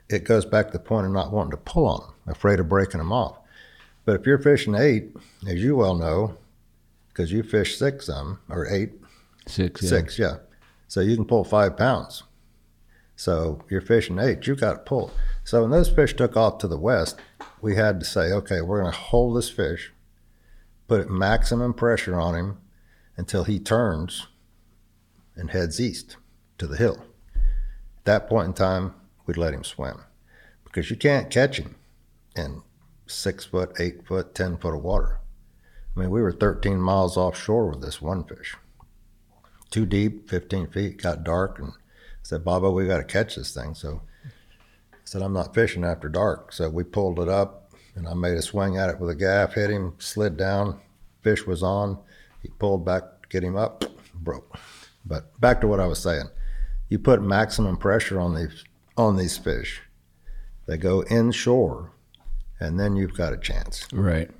[0.08, 2.68] it goes back to the point of not wanting to pull on them, afraid of
[2.68, 3.38] breaking them off.
[4.04, 5.10] But if you're fishing eight,
[5.48, 6.36] as you well know,
[7.08, 8.92] because you fish six of them, or eight,
[9.48, 9.82] Six.
[9.82, 9.88] Yeah.
[9.88, 10.36] six, yeah.
[10.88, 12.22] So you can pull five pounds.
[13.16, 15.10] So you're fishing eight, you got to pull.
[15.42, 17.18] So when those fish took off to the west,
[17.62, 19.92] we had to say, okay, we're going to hold this fish,
[20.86, 22.58] put maximum pressure on him
[23.16, 24.26] until he turns,
[25.34, 26.16] and heads east
[26.58, 27.04] to the hill.
[27.34, 28.94] At that point in time,
[29.26, 30.02] we'd let him swim
[30.64, 31.74] because you can't catch him
[32.36, 32.62] in
[33.06, 35.20] six foot, eight foot, 10 foot of water.
[35.96, 38.56] I mean, we were 13 miles offshore with this one fish.
[39.70, 41.74] Too deep, 15 feet, got dark, and I
[42.22, 43.74] said, Baba, we got to catch this thing.
[43.74, 46.52] So I said, I'm not fishing after dark.
[46.52, 49.54] So we pulled it up, and I made a swing at it with a gaff,
[49.54, 50.80] hit him, slid down,
[51.22, 51.98] fish was on.
[52.42, 54.56] He pulled back, get him up, broke.
[55.04, 56.28] But back to what I was saying.
[56.88, 58.64] You put maximum pressure on these
[58.96, 59.82] on these fish.
[60.66, 61.92] They go inshore,
[62.60, 63.86] and then you've got a chance.
[63.92, 64.30] Right.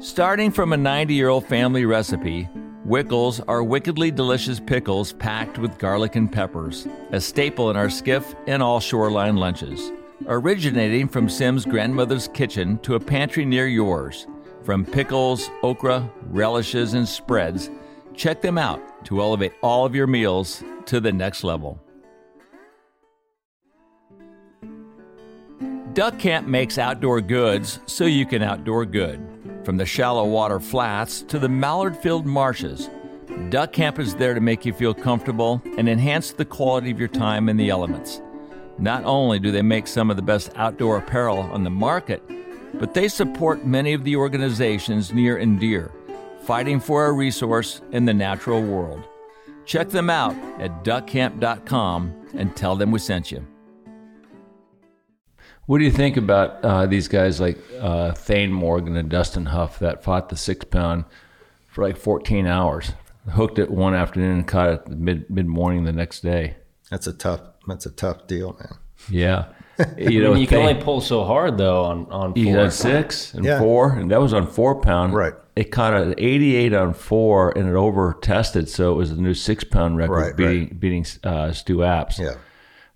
[0.00, 2.48] Starting from a 90 year old family recipe,
[2.86, 8.34] Wickles are wickedly delicious pickles packed with garlic and peppers, a staple in our skiff
[8.46, 9.90] and all shoreline lunches.
[10.26, 14.26] Originating from Sim's grandmother's kitchen to a pantry near yours,
[14.64, 17.70] from pickles, okra, relishes, and spreads,
[18.14, 21.80] check them out to elevate all of your meals to the next level.
[25.94, 29.33] Duck Camp makes outdoor goods so you can outdoor good.
[29.64, 32.90] From the shallow water flats to the mallard filled marshes,
[33.48, 37.08] Duck Camp is there to make you feel comfortable and enhance the quality of your
[37.08, 38.20] time in the elements.
[38.78, 42.22] Not only do they make some of the best outdoor apparel on the market,
[42.74, 45.90] but they support many of the organizations near and dear,
[46.42, 49.02] fighting for a resource in the natural world.
[49.64, 53.46] Check them out at duckcamp.com and tell them we sent you.
[55.66, 59.78] What do you think about uh, these guys like uh, Thane Morgan and Dustin Huff
[59.78, 61.04] that fought the six pound
[61.68, 62.92] for like 14 hours,
[63.30, 66.56] hooked it one afternoon and caught it mid mid morning the next day?
[66.90, 67.40] That's a tough.
[67.66, 68.74] That's a tough deal, man.
[69.10, 69.46] Yeah,
[69.98, 72.56] You, know, you can only pull so hard though on on He four.
[72.56, 73.58] had six and Yeah.
[73.58, 75.14] four, and that was on four pound.
[75.14, 75.32] Right.
[75.56, 79.34] It caught an 88 on four, and it over tested, so it was a new
[79.34, 82.18] six pound record, Right, beating beating uh, Stu Apt's.
[82.18, 82.34] Yeah.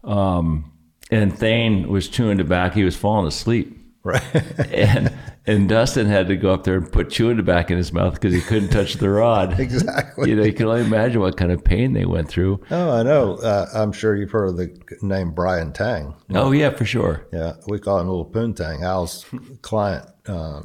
[0.04, 0.72] Um,
[1.10, 2.74] and Thane was chewing tobacco.
[2.74, 3.74] He was falling asleep.
[4.04, 4.22] Right.
[4.72, 5.12] and
[5.46, 8.34] and Dustin had to go up there and put chewing tobacco in his mouth because
[8.34, 9.58] he couldn't touch the rod.
[9.68, 10.30] Exactly.
[10.30, 12.60] You know, you can only imagine what kind of pain they went through.
[12.70, 13.36] oh, I know.
[13.36, 16.14] Uh, I'm sure you've heard of the name Brian Tang.
[16.34, 17.26] Oh yeah, for sure.
[17.32, 18.82] Yeah, we call him Little Poontang.
[18.82, 19.24] Al's
[19.62, 20.64] client, um,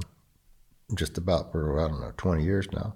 [0.96, 2.96] just about for I don't know, 20 years now.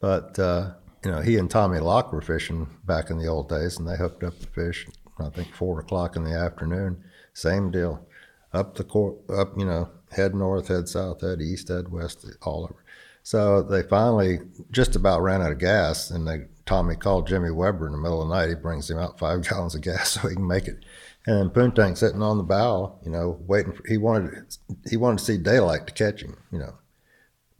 [0.00, 0.72] But uh,
[1.04, 3.96] you know, he and Tommy Locke were fishing back in the old days, and they
[3.96, 4.86] hooked up the fish.
[5.18, 7.02] I think four o'clock in the afternoon.
[7.34, 8.06] Same deal,
[8.52, 12.64] up the court, up you know, head north, head south, head east, head west, all
[12.64, 12.84] over.
[13.22, 17.86] So they finally just about ran out of gas, and they Tommy called Jimmy Weber
[17.86, 18.48] in the middle of the night.
[18.48, 20.84] He brings him out five gallons of gas so he can make it.
[21.26, 23.72] And Poontang sitting on the bow, you know, waiting.
[23.72, 24.56] For, he wanted
[24.88, 26.36] he wanted to see daylight to catch him.
[26.50, 26.74] You know,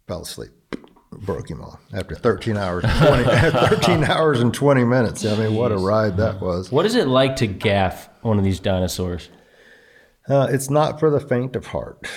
[0.09, 0.51] fell asleep,
[1.19, 5.25] broke him off after 13 hours, and 20, 13 hours and 20 minutes.
[5.25, 6.73] I mean, what a ride that was.
[6.73, 9.29] What is it like to gaff one of these dinosaurs?
[10.29, 12.09] Uh, it's not for the faint of heart.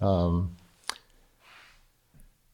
[0.00, 0.56] Um,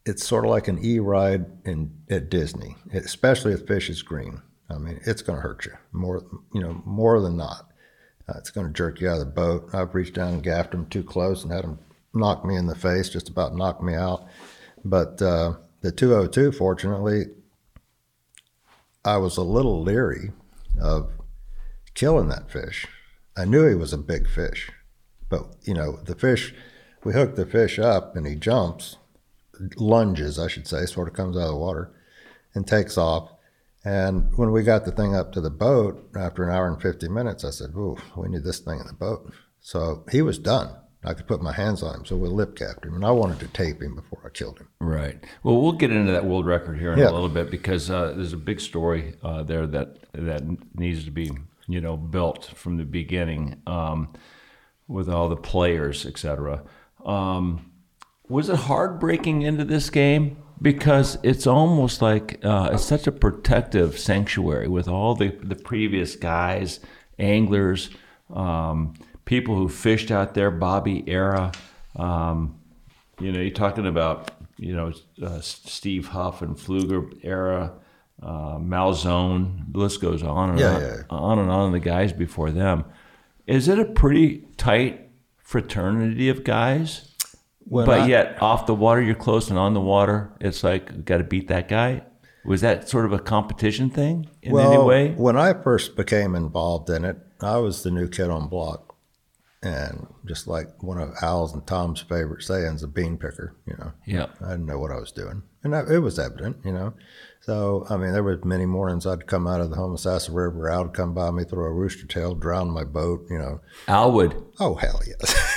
[0.04, 4.40] it's sort of like an E ride in at Disney, especially if fish is green.
[4.70, 7.70] I mean, it's going to hurt you more, you know, more than not.
[8.28, 9.70] Uh, it's going to jerk you out of the boat.
[9.72, 11.78] I've reached down and gaffed them too close and had them
[12.14, 14.26] knock me in the face, just about knock me out.
[14.84, 15.54] But uh,
[15.86, 17.26] the 202, fortunately,
[19.04, 20.32] I was a little leery
[20.82, 21.12] of
[21.94, 22.86] killing that fish.
[23.36, 24.68] I knew he was a big fish,
[25.28, 26.52] but you know, the fish,
[27.04, 28.96] we hook the fish up and he jumps,
[29.76, 31.92] lunges, I should say, sort of comes out of the water
[32.52, 33.30] and takes off.
[33.84, 37.08] And when we got the thing up to the boat after an hour and 50
[37.08, 39.32] minutes, I said, Ooh, we need this thing in the boat.
[39.60, 40.74] So he was done.
[41.06, 42.04] I could put my hands on him.
[42.04, 42.94] So we lip capped him.
[42.94, 44.68] And I wanted to tape him before I killed him.
[44.80, 45.22] Right.
[45.44, 47.10] Well, we'll get into that world record here in Yeah.
[47.10, 50.42] a little bit because uh, there's a big story uh, there that that
[50.78, 51.30] needs to be
[51.68, 54.08] you know built from the beginning um,
[54.88, 56.62] with all the players, etc.
[57.04, 57.70] Um,
[58.28, 60.38] was it hard breaking into this game?
[60.60, 66.16] Because it's almost like uh, it's such a protective sanctuary with all the, the previous
[66.16, 66.80] guys,
[67.18, 67.90] anglers,
[68.34, 68.94] um,
[69.26, 71.52] people who fished out there, Bobby era.
[71.96, 72.58] Um,
[73.20, 77.74] you know, you're talking about you know uh, Steve Huff and Pflueger era,
[78.22, 79.72] uh, Malzone.
[79.72, 81.02] The list goes on and Yeah, on, yeah.
[81.10, 81.72] on and on.
[81.72, 82.84] The guys before them.
[83.46, 87.12] Is it a pretty tight fraternity of guys?
[87.68, 91.04] When but I- yet off the water, you're close, and on the water, it's like
[91.04, 92.02] got to beat that guy.
[92.44, 95.10] Was that sort of a competition thing in well, any way?
[95.16, 98.85] when I first became involved in it, I was the new kid on block.
[99.66, 103.54] And just like one of Al's and Tom's favorite sayings, a bean picker.
[103.66, 104.26] You know, Yeah.
[104.44, 106.58] I didn't know what I was doing, and I, it was evident.
[106.64, 106.94] You know,
[107.40, 110.84] so I mean, there were many mornings I'd come out of the Homosassa River, Al
[110.84, 113.26] would come by me, throw a rooster tail, drown my boat.
[113.30, 114.34] You know, Al would?
[114.60, 115.52] oh hell yes.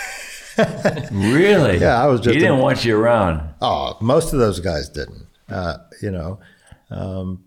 [1.12, 1.78] Really?
[1.78, 3.54] Yeah, I was just He didn't a- want you around.
[3.62, 5.26] Oh, most of those guys didn't.
[5.48, 6.39] Uh, you know,
[6.89, 7.43] um,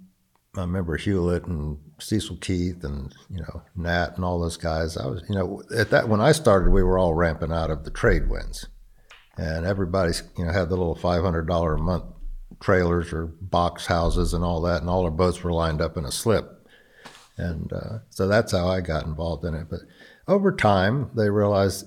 [0.57, 4.97] I remember Hewlett and Cecil Keith and you know Nat and all those guys.
[4.97, 7.85] I was, you know, at that when I started, we were all ramping out of
[7.85, 8.67] the trade winds,
[9.37, 12.05] and everybody's you know had the little five hundred dollar a month
[12.61, 16.05] trailers or box houses and all that, and all our boats were lined up in
[16.05, 16.67] a slip,
[17.37, 19.69] and uh, so that's how I got involved in it.
[19.71, 19.81] But
[20.29, 21.87] over time, they realized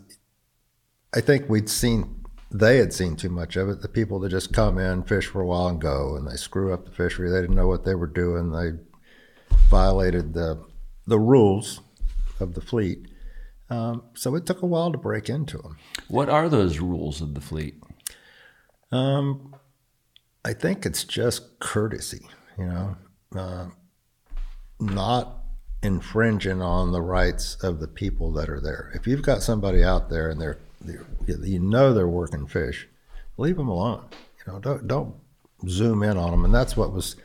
[1.15, 3.81] I think we'd seen they had seen too much of it.
[3.81, 6.73] The people that just come in, fish for a while, and go, and they screw
[6.73, 7.29] up the fishery.
[7.29, 8.51] They didn't know what they were doing.
[8.51, 8.71] They
[9.69, 10.63] violated the
[11.07, 11.81] the rules
[12.39, 13.07] of the fleet.
[13.69, 15.77] Um, so it took a while to break into them.
[16.07, 17.75] What are those rules of the fleet?
[18.91, 19.55] Um,
[20.43, 22.27] I think it's just courtesy,
[22.57, 22.95] you know,
[23.35, 23.65] uh,
[24.79, 25.41] not
[25.81, 28.91] infringing on the rights of the people that are there.
[28.93, 32.87] If you've got somebody out there and they're, they're you know they're working fish,
[33.37, 34.05] leave them alone.
[34.45, 35.15] You know, don't don't
[35.67, 36.45] zoom in on them.
[36.45, 37.15] And that's what was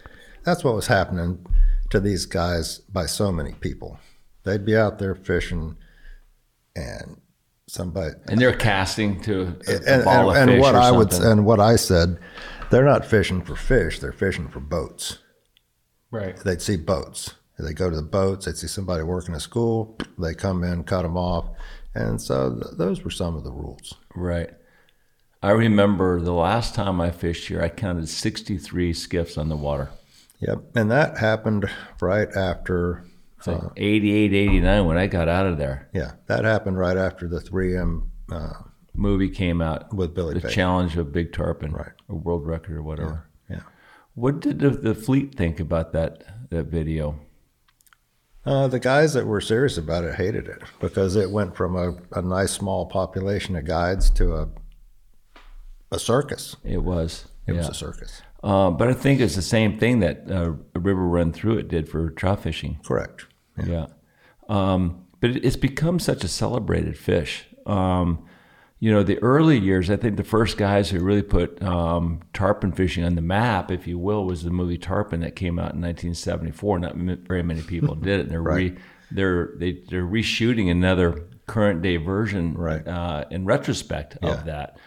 [0.45, 1.45] that's what was happening
[1.91, 3.99] to these guys by so many people.
[4.45, 5.77] They'd be out there fishing,
[6.75, 7.21] and
[7.69, 11.13] somebody And they're casting to a, a and, ball and, of and what I would
[11.13, 12.19] and what I said,
[12.71, 15.19] they're not fishing for fish; they're fishing for boats.
[16.11, 16.37] Right.
[16.37, 17.35] They'd see boats.
[17.59, 18.47] They go to the boats.
[18.47, 19.99] They'd see somebody working a school.
[20.19, 21.51] They come in, cut them off,
[21.95, 23.95] and so th- those were some of the rules.
[24.15, 24.51] Right.
[25.43, 29.91] I remember the last time I fished here, I counted 63 skiffs on the water.
[30.41, 33.05] Yep, and that happened right after.
[33.39, 35.89] It's like 88, 89 when I got out of there.
[35.95, 38.53] Yeah, that happened right after the 3M uh,
[38.95, 40.53] Movie came out with Billy the Page.
[40.53, 41.93] challenge of Big Tarpon, Right.
[42.09, 43.29] a world record or whatever.
[43.49, 43.61] Yeah.
[44.15, 47.19] What did the, the fleet think about that that video?
[48.45, 51.95] Uh, the guys that were serious about it hated it because it went from a,
[52.19, 54.49] a nice small population of guides to a
[55.93, 56.57] a circus.
[56.65, 57.27] It was.
[57.47, 57.59] It yeah.
[57.59, 58.23] was a circus.
[58.43, 61.69] Uh, but I think it's the same thing that uh, a river run through it
[61.69, 62.79] did for trout fishing.
[62.85, 63.27] Correct.
[63.63, 63.87] Yeah.
[64.49, 67.47] Um, but it's become such a celebrated fish.
[67.67, 68.25] Um,
[68.79, 72.73] you know, the early years, I think the first guys who really put um, tarpon
[72.73, 75.83] fishing on the map, if you will, was the movie Tarpon that came out in
[75.83, 76.79] 1974.
[76.79, 78.23] Not m- very many people did it.
[78.23, 78.73] And they're Right.
[78.73, 78.79] re,
[79.11, 82.87] they're they, they're reshooting another current day version Right.
[82.89, 84.31] uh, in retrospect Yeah.
[84.31, 84.79] of that.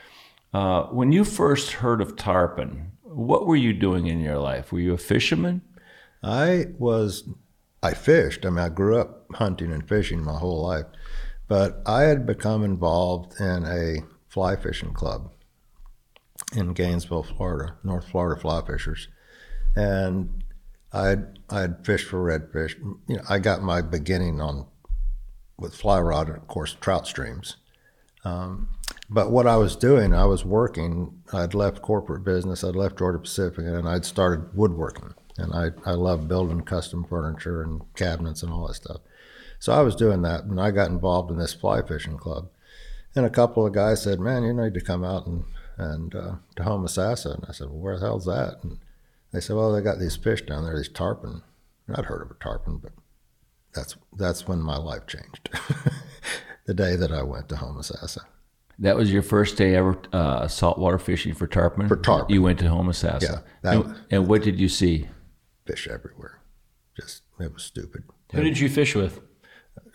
[0.51, 4.71] Uh, when you first heard of tarpon, what were you doing in your life?
[4.71, 5.61] Were you a fisherman?
[6.21, 7.27] I was,
[7.81, 8.45] I fished.
[8.45, 10.85] I mean, I grew up hunting and fishing my whole life,
[11.47, 15.31] but I had become involved in a fly fishing club
[16.55, 19.07] in Gainesville, Florida, North Florida fly fishers,
[19.75, 20.43] and
[20.91, 22.75] I'd I'd fished for redfish.
[23.07, 24.67] You know, I got my beginning on
[25.57, 27.57] with fly rod and of course trout streams.
[28.23, 28.69] Um,
[29.09, 31.21] but what I was doing, I was working.
[31.31, 32.63] I'd left corporate business.
[32.63, 35.13] I'd left Georgia Pacific, and I'd started woodworking.
[35.37, 39.01] And I I love building custom furniture and cabinets and all that stuff.
[39.59, 42.49] So I was doing that, and I got involved in this fly fishing club.
[43.15, 45.45] And a couple of guys said, "Man, you need to come out and
[45.77, 48.79] and uh, to Homosassa." And I said, "Well, where the hell's that?" And
[49.31, 51.43] they said, "Well, they got these fish down there, these tarpon."
[51.93, 52.93] I'd heard of a tarpon, but
[53.73, 55.49] that's that's when my life changed.
[56.65, 58.21] the day that I went to Homosassa.
[58.79, 61.87] That was your first day ever uh, saltwater fishing for tarpon.
[61.87, 62.33] For tarpon.
[62.33, 63.21] you went to Homosassa.
[63.63, 65.07] Yeah, and, was- and what did you see?
[65.65, 66.41] Fish everywhere.
[66.99, 68.03] Just it was stupid.
[68.33, 69.19] Who did you fish with?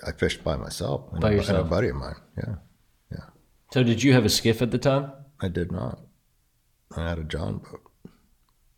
[0.07, 1.11] I fished by myself.
[1.13, 1.67] and By and yourself?
[1.67, 2.15] a buddy of mine.
[2.37, 2.55] Yeah,
[3.13, 3.25] Yeah,
[3.73, 5.13] So did you have a skiff at the time?
[5.41, 6.01] I did not.
[6.97, 7.81] I had a John boat.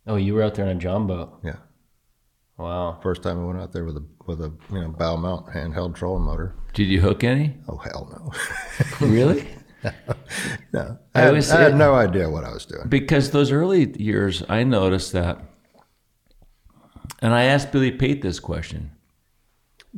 [0.06, 1.40] Oh, you were out there on a John boat.
[1.44, 1.56] Yeah,
[2.58, 2.98] Wow.
[3.02, 5.94] first time I went out there with a with a you know bow mount handheld
[5.94, 6.54] trolling motor.
[6.74, 7.56] Did you hook any?
[7.68, 8.08] Oh hell
[9.00, 9.46] no, really?
[10.72, 10.98] No.
[11.14, 12.88] I I, had, was- I had no idea what I was doing.
[12.88, 15.42] Because those early years, I noticed that,
[17.20, 18.92] and I asked Billy Pate this question.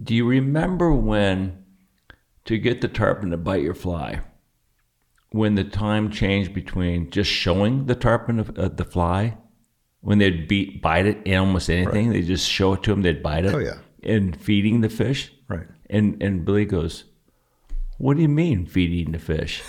[0.02, 1.64] Do you remember when,
[2.46, 4.20] to get the tarpon to bite your fly,
[5.30, 9.36] when the time changed between just showing the tarpon of uh, the fly,
[10.00, 13.22] when they'd beat bite it in almost anything, they just show it to them, they'd
[13.22, 13.54] bite it.
[13.54, 13.78] Oh, yeah.
[14.02, 15.32] And feeding the fish.
[15.48, 15.66] Right.
[15.88, 17.04] And and Billy goes,
[18.02, 19.62] "What do you mean feeding the fish?"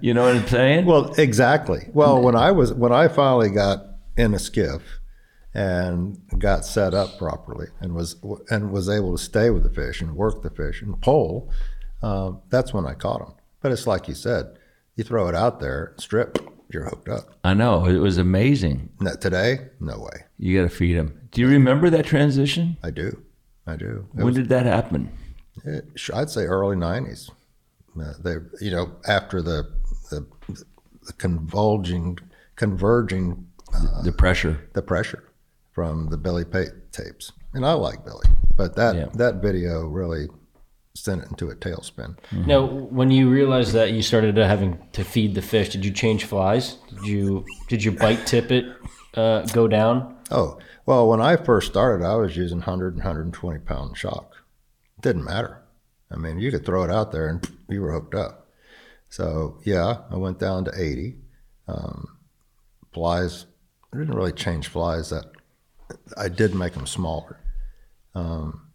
[0.00, 0.86] you know what I'm saying?
[0.86, 1.88] Well, exactly.
[1.92, 3.78] Well, when I was when I finally got
[4.16, 4.82] in a skiff
[5.54, 8.16] and got set up properly and was
[8.50, 11.50] and was able to stay with the fish and work the fish and pole,
[12.02, 13.34] uh, that's when I caught them.
[13.62, 14.56] But it's like you said,
[14.96, 16.38] you throw it out there, strip,
[16.72, 17.34] you're hooked up.
[17.44, 18.90] I know it was amazing.
[19.00, 20.24] No, today, no way.
[20.38, 21.20] You got to feed them.
[21.32, 22.76] Do you remember that transition?
[22.82, 23.22] I do,
[23.66, 24.06] I do.
[24.14, 25.10] It When was- did that happen?
[25.64, 27.30] It- I'd say early '90s.
[28.00, 29.70] Uh, they, you know, after the
[30.10, 30.26] the,
[31.06, 32.18] the convulging,
[32.56, 33.46] converging
[34.04, 34.68] the pressure.
[34.74, 35.24] the pressure
[35.72, 37.32] from the Billy Pate tapes.
[37.54, 39.06] And I like Billy, but that Yeah.
[39.14, 40.28] that video really
[40.94, 42.16] sent it into a tailspin.
[42.32, 45.92] Now, when you realized that you started uh, having to feed the fish, did you
[45.92, 46.76] change flies?
[46.90, 48.64] Did you did your bite tippet
[49.14, 50.16] uh, go down?
[50.30, 54.32] Oh, well, when I first started, I was using 100 and 120 pound shock.
[55.00, 55.62] Didn't matter.
[56.10, 58.48] I mean, you could throw it out there and you were hooked up.
[59.08, 61.16] So, yeah, I went down to 80.
[61.66, 62.18] Um,
[62.92, 63.46] flies,
[63.92, 65.26] I didn't really change flies that
[66.16, 67.38] I did make them smaller.
[68.14, 68.68] Um,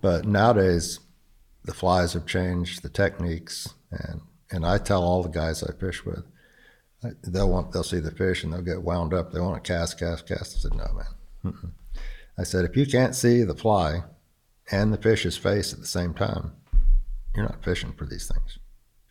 [0.00, 1.00] but nowadays,
[1.64, 6.04] the flies have changed, the techniques, and, and I tell all the guys I fish
[6.04, 6.24] with,
[7.24, 9.32] they'll want they'll see the fish and they'll get wound up.
[9.32, 10.56] They want to cast, cast, cast.
[10.56, 11.52] I said, no, man.
[11.52, 11.72] Mm-mm.
[12.38, 14.02] I said, if you can't see the fly
[14.72, 16.52] and the fish's face at the same time,
[17.36, 18.58] you're not fishing for these things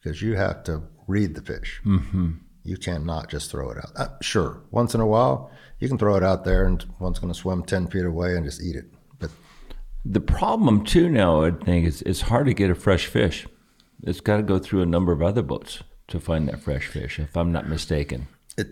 [0.02, 1.82] because you have to read the fish.
[1.86, 2.32] Mm-hmm.
[2.64, 3.92] You cannot just throw it out.
[3.96, 7.34] Uh, sure, once in a while you can throw it out there and one's going
[7.34, 8.86] to swim ten feet away and just eat it.
[9.20, 9.32] But
[10.06, 13.48] The problem too now, I think, is it's hard to get a fresh fish.
[14.04, 17.20] It's got to go through a number of other boats to find that fresh fish,
[17.20, 18.28] if I'm not mistaken.
[18.58, 18.68] it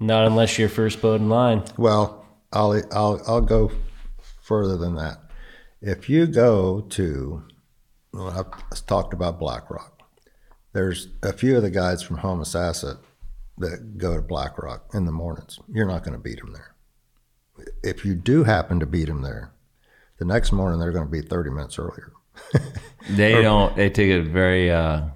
[0.00, 1.62] Not unless you're first boat in line.
[1.78, 3.70] Well, I'll I'll I'll go
[4.42, 5.18] further than that.
[5.82, 7.42] If you go to,
[8.12, 10.00] well, I've talked about BlackRock.
[10.72, 12.98] There's a few of the guys from Homosassa
[13.58, 15.58] that go to BlackRock in the mornings.
[15.68, 16.74] You're not going to beat them there.
[17.82, 19.52] If you do happen to beat them there,
[20.18, 22.12] the next morning they're going to be 30 minutes earlier.
[23.10, 23.74] They don't.
[23.74, 24.70] They take it very.
[24.70, 25.06] Uh,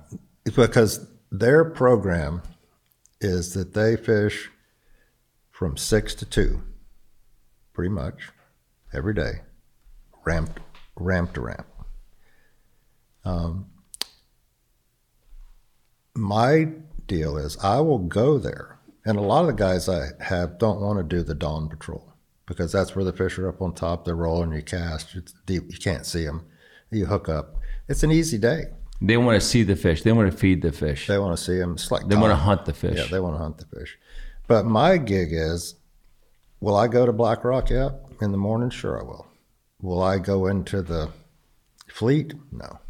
[0.44, 2.42] because their program
[3.20, 4.50] is that they fish
[5.50, 6.62] from six to two,
[7.72, 8.30] pretty much
[8.92, 9.42] every day,
[10.26, 10.60] ramp,
[10.96, 11.66] ramp to ramp.
[13.24, 13.66] Um,
[16.14, 16.68] my
[17.06, 20.80] deal is I will go there, and a lot of the guys I have don't
[20.80, 22.12] want to do the dawn patrol
[22.46, 24.04] because that's where the fish are up on top.
[24.04, 24.52] They're rolling.
[24.52, 25.14] You cast.
[25.14, 25.64] It's deep.
[25.70, 26.46] You can't see them.
[26.90, 27.56] You hook up.
[27.88, 28.66] It's an easy day.
[29.00, 30.02] they want to see the fish.
[30.02, 31.06] They want to feed the fish.
[31.06, 31.72] They want to see them.
[31.72, 32.96] It's like They want to hunt the fish.
[32.96, 33.98] Yeah, they want to hunt the fish.
[34.46, 35.74] But my gig is,
[36.60, 37.70] will I go to Black Rock?
[37.70, 39.26] Yeah, in the morning, sure I will.
[39.80, 41.10] Will I go into the
[41.88, 42.34] fleet?
[42.50, 42.80] No.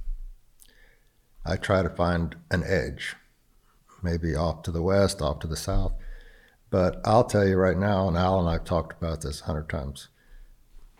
[1.44, 3.14] I try to find an edge,
[4.02, 5.92] maybe off to the west, off to the south.
[6.70, 9.68] But I'll tell you right now, and Al and I've talked about this a hundred
[9.68, 10.08] times.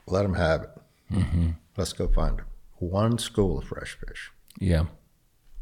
[0.06, 0.70] Let them have it.
[1.12, 1.50] Mm-hmm.
[1.76, 2.40] Let's go find
[2.78, 4.30] one school of fresh fish.
[4.60, 4.86] Yeah,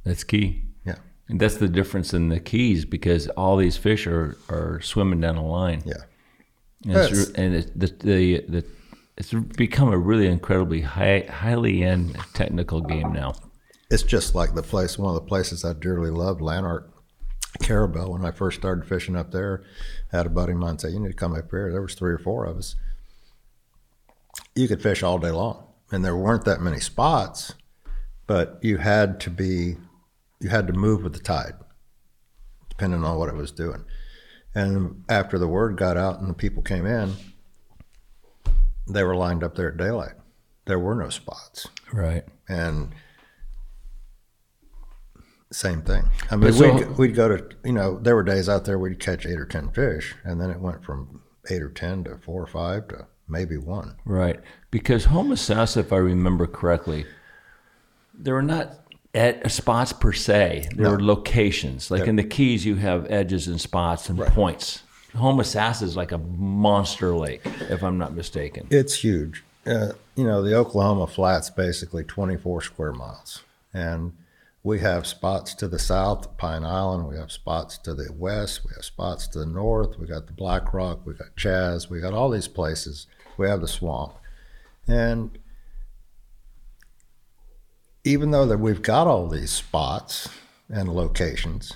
[0.04, 0.62] that's key.
[0.84, 0.96] Yeah,
[1.28, 5.36] And that's the difference in the keys because all these fish are, are swimming down
[5.36, 5.82] a line.
[5.84, 5.94] yeah.
[6.86, 8.64] And it's, and it, the, the, the,
[9.16, 13.34] it's become a really incredibly high, highly end technical game now.
[13.90, 16.90] it's just like the place, one of the places I dearly loved, Lanark,
[17.62, 18.10] Carrabelle.
[18.12, 19.62] When I first started fishing up there,
[20.10, 22.12] had a buddy of mine say, "You need to come up here." There was three
[22.12, 22.74] or four of us.
[24.56, 27.54] You could fish all day long, and there weren't that many spots,
[28.26, 29.76] but you had to be,
[30.40, 31.54] you had to move with the tide,
[32.68, 33.84] depending on what it was doing.
[34.56, 37.12] And after the word got out and the people came in,
[38.88, 40.12] they were lined up there at daylight.
[40.66, 42.24] There were no spots Right.
[42.48, 42.92] and
[45.52, 46.08] same thing.
[46.30, 48.98] I mean, so- we'd, we'd go to, you know, there were days out there we'd
[48.98, 51.20] catch eight or 10 fish, and then it went from
[51.50, 53.96] eight or 10 to four or five to maybe one.
[54.04, 54.40] Right.
[54.70, 57.06] Because Homosassa, if I remember correctly,
[58.12, 58.80] there were not
[59.14, 60.68] ed- spots per se.
[60.74, 60.90] There No.
[60.92, 61.90] were locations.
[61.90, 64.82] Like in the Keys, you have edges and spots and points.
[65.14, 68.66] Homosassa is like a monster lake, if I'm not mistaken.
[68.70, 69.44] It's huge.
[69.66, 73.42] Uh, you know, the Oklahoma Flats basically 24 square miles.
[73.72, 74.12] And
[74.62, 77.06] we have spots to the south, Pine Island.
[77.06, 78.64] We have spots to the west.
[78.64, 79.98] We have spots to the north.
[79.98, 81.00] We got the Black Rock.
[81.04, 81.88] We got Chaz.
[81.88, 83.06] We got all these places.
[83.36, 84.14] We have the swamp.
[84.88, 85.38] And
[88.04, 90.28] even though that we've got all these spots
[90.68, 91.72] and locations,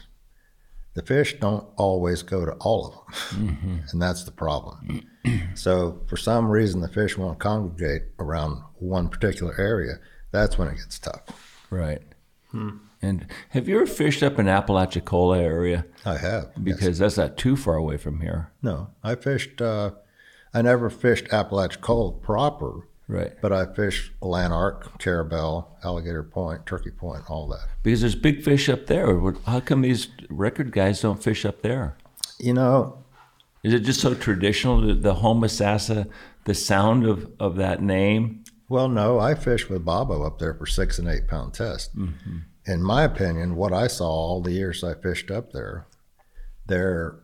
[0.98, 3.84] the fish don't always go to all of them.
[3.92, 5.06] And that's the problem.
[5.54, 9.98] So for some reason, the fish won't congregate around one particular area.
[10.30, 11.66] That's when it gets tough.
[11.68, 12.00] Right.
[13.02, 15.84] And have you ever fished up in Apalachicola area?
[16.06, 16.76] I have yes.
[16.78, 18.52] Because that's not too far away from here.
[18.62, 19.60] no, I fished.
[19.60, 19.90] Uh,
[20.54, 23.32] I never fished Apalachicola proper, Right.
[23.40, 27.66] But I fish Lanark, Carrabelle, Alligator Point, Turkey Point, all that.
[27.82, 29.18] Because there's big fish up there.
[29.46, 31.96] How come these record guys don't fish up there?
[32.38, 33.02] You know,
[33.62, 36.08] Is it just so traditional, the, the Homosassa,
[36.44, 38.44] the sound of, of that name?
[38.68, 41.96] well, no, I fished with Bobo up there for six and eight pound test.
[41.96, 42.38] Mm-hmm.
[42.66, 45.86] In my opinion, what I saw all the years I fished up there,
[46.66, 47.20] there,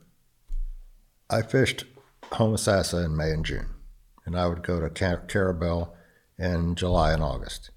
[1.28, 1.84] I fished
[2.32, 3.66] Homosassa in May and June,
[4.26, 5.94] and I would go to Car- Carrabelle
[6.38, 7.70] in July and August.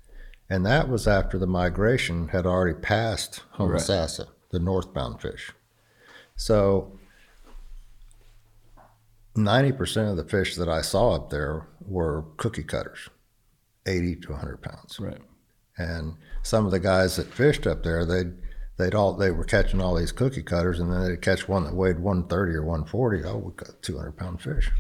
[0.50, 5.52] And that was after the migration had already passed Homosassa, the northbound fish.
[6.36, 6.98] So
[9.36, 13.10] 90% of the fish that I saw up there were cookie cutters,
[13.86, 15.00] 80 to 100 pounds.
[15.00, 15.22] Right.
[15.78, 18.34] And some of the guys that fished up there, they'd
[18.78, 21.76] they'd all they were catching all these cookie cutters, and then they'd catch one that
[21.76, 23.24] weighed 130 or 140.
[23.26, 24.72] Oh, we got 200 pound fish.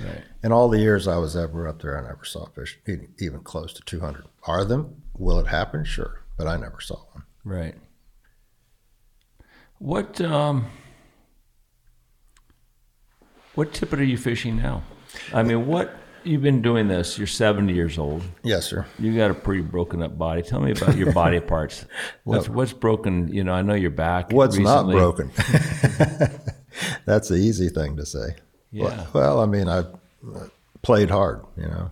[0.00, 0.22] Right.
[0.42, 3.72] In all the years I was ever up there, I never saw fish even close
[3.74, 4.24] to 200.
[4.44, 5.02] Are them?
[5.16, 5.84] Will it happen?
[5.84, 7.24] Sure, but I never saw one.
[7.44, 7.74] Right.
[9.78, 10.66] What um
[13.54, 14.82] what tippet are you fishing now?
[15.32, 18.22] I mean, what you've been doing this, you're 70 years old.
[18.42, 18.86] Yes, sir.
[18.98, 20.42] You got a pretty broken up body.
[20.42, 21.84] Tell me about your body parts.
[22.24, 24.30] What's what's broken, you know, I know your back.
[24.32, 24.94] What's recently.
[24.94, 25.32] not broken?
[27.06, 28.36] That's the easy thing to say.
[28.70, 29.06] Yeah.
[29.12, 29.84] Well, I mean, I
[30.82, 31.44] played hard.
[31.56, 31.90] You know,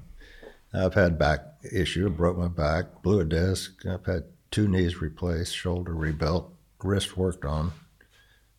[0.75, 1.41] I've had back
[1.73, 3.85] issue, broke my back, blew a disc.
[3.87, 6.53] I've had two knees replaced, shoulder rebuilt,
[6.83, 7.73] wrist worked on,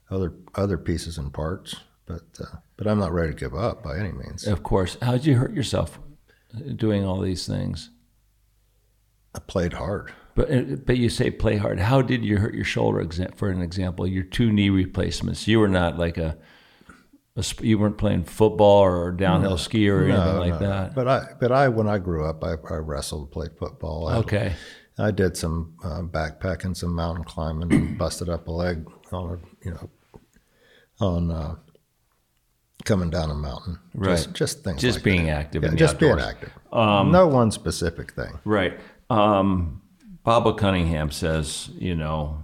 [0.09, 1.75] other other pieces and parts.
[2.05, 4.47] But uh, but I'm not ready to give up by any means.
[4.47, 4.97] Of course.
[5.01, 5.99] How'd you hurt yourself
[6.75, 7.89] doing all these things?
[9.35, 10.13] I played hard.
[10.35, 11.79] But uh, but you say play hard.
[11.79, 13.05] How did you hurt your shoulder?
[13.35, 15.47] For an example, your two knee replacements.
[15.47, 16.37] You were not like a
[17.45, 20.67] sp- you weren't playing football or downhill ski or anything No, like no.
[20.67, 20.95] that.
[20.95, 24.07] But I but I when I grew up, I, I wrestled, played football.
[24.07, 24.53] I, Okay.
[24.99, 29.65] I did some uh, backpacking, some mountain climbing, and busted up a leg on a
[29.67, 29.89] you know
[30.99, 31.55] on uh,
[32.85, 33.77] coming down a mountain.
[33.93, 34.15] Right.
[34.15, 34.81] Just, just things.
[34.81, 35.37] Just like being that.
[35.39, 36.51] active Yeah, just being active.
[36.73, 38.39] no one specific thing.
[38.45, 38.79] Right.
[39.09, 39.81] Um,
[40.23, 42.43] Baba Cunningham says, you know,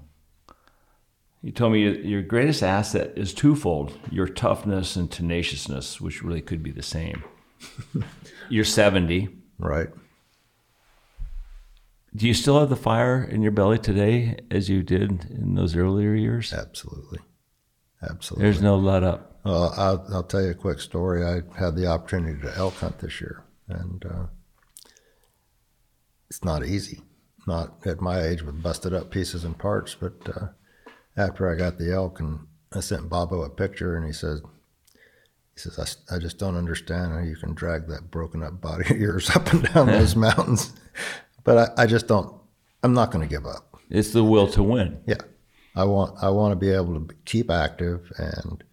[1.44, 6.64] he told me your greatest asset is twofold your toughness and tenaciousness, which really could
[6.64, 7.24] be the same.
[8.50, 9.30] You're 70.
[9.60, 9.89] Right.
[12.16, 15.76] Do you still have the fire in your belly today as you did in those
[15.76, 16.54] earlier years?
[16.54, 17.20] Absolutely.
[18.02, 18.44] Absolutely.
[18.44, 19.39] There's no let up.
[19.44, 21.26] Well, I'll, I'll tell you a quick story.
[21.26, 24.26] I had the opportunity to elk hunt this year, and uh,
[26.30, 27.02] it's not easy.
[27.46, 30.48] Not at my age with busted up pieces and parts, but uh,
[31.16, 34.41] after I got the elk and I sent Bobo a picture, and he says,
[35.53, 38.86] he says, I, I just don't understand how you can drag that broken up body
[38.89, 40.74] of yours up and down those mountains.
[41.43, 42.36] But I, I just don't.
[42.82, 43.78] I'm not going to give up.
[43.89, 45.01] It's the will to win.
[45.05, 45.22] Yeah,
[45.76, 48.64] I want I want to be able to keep active, and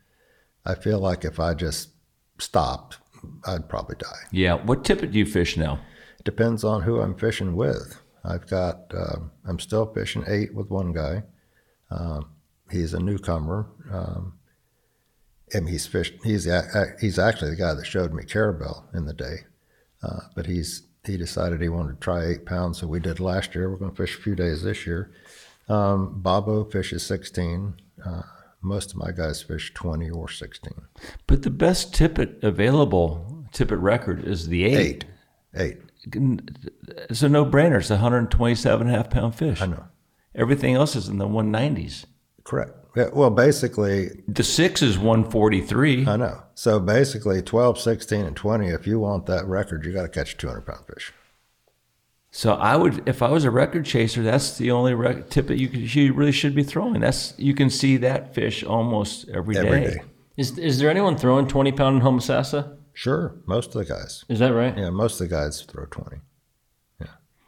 [0.64, 1.90] I feel like if I just
[2.38, 2.98] stopped,
[3.46, 4.26] I'd probably die.
[4.30, 4.54] Yeah.
[4.54, 5.80] What tippet do you fish now?
[6.18, 8.00] It depends on who I'm fishing with.
[8.24, 11.22] I've got um I'm still fishing eight with one guy.
[11.90, 12.30] Um,
[12.70, 13.66] he's a newcomer.
[13.90, 14.34] Um,
[15.52, 16.14] and he's fished.
[16.22, 16.48] He's
[17.00, 19.38] he's actually the guy that showed me Carrabelle in the day,
[20.02, 23.54] uh, but he's he decided he wanted to try eight pounds, so we did last
[23.54, 23.70] year.
[23.70, 25.12] We're going to fish a few days this year.
[25.68, 27.74] Um, Bobo fishes 16.
[28.04, 28.22] Uh,
[28.60, 30.72] most of my guys fish 20 or 16.
[31.26, 35.04] But the best tippet available, tippet record, is the eight.
[35.54, 35.78] Eight.
[37.08, 37.78] It's a no brainer.
[37.78, 39.62] It's a 127 and a half pound fish.
[39.62, 39.84] I know.
[40.34, 42.04] Everything else is in the 190s.
[42.44, 42.72] Correct.
[42.96, 46.06] Yeah, well, basically, The six is 143.
[46.06, 46.42] I know.
[46.54, 50.34] So basically, 12, 16, and 20, if you want that record, you got to catch
[50.34, 51.12] a 200 pound fish.
[52.32, 55.68] So I would, if I was a record chaser, that's the only rec- that you
[55.68, 57.00] could, you really should be throwing.
[57.00, 59.60] That's you can see that fish almost every day.
[59.60, 60.02] Every day.
[60.36, 62.76] Is is there anyone throwing twenty pound in Homosassa?
[62.92, 63.34] Sure.
[63.46, 64.24] Most of the guys.
[64.28, 64.76] Is that right?
[64.78, 66.18] Yeah, most of the guys throw 20.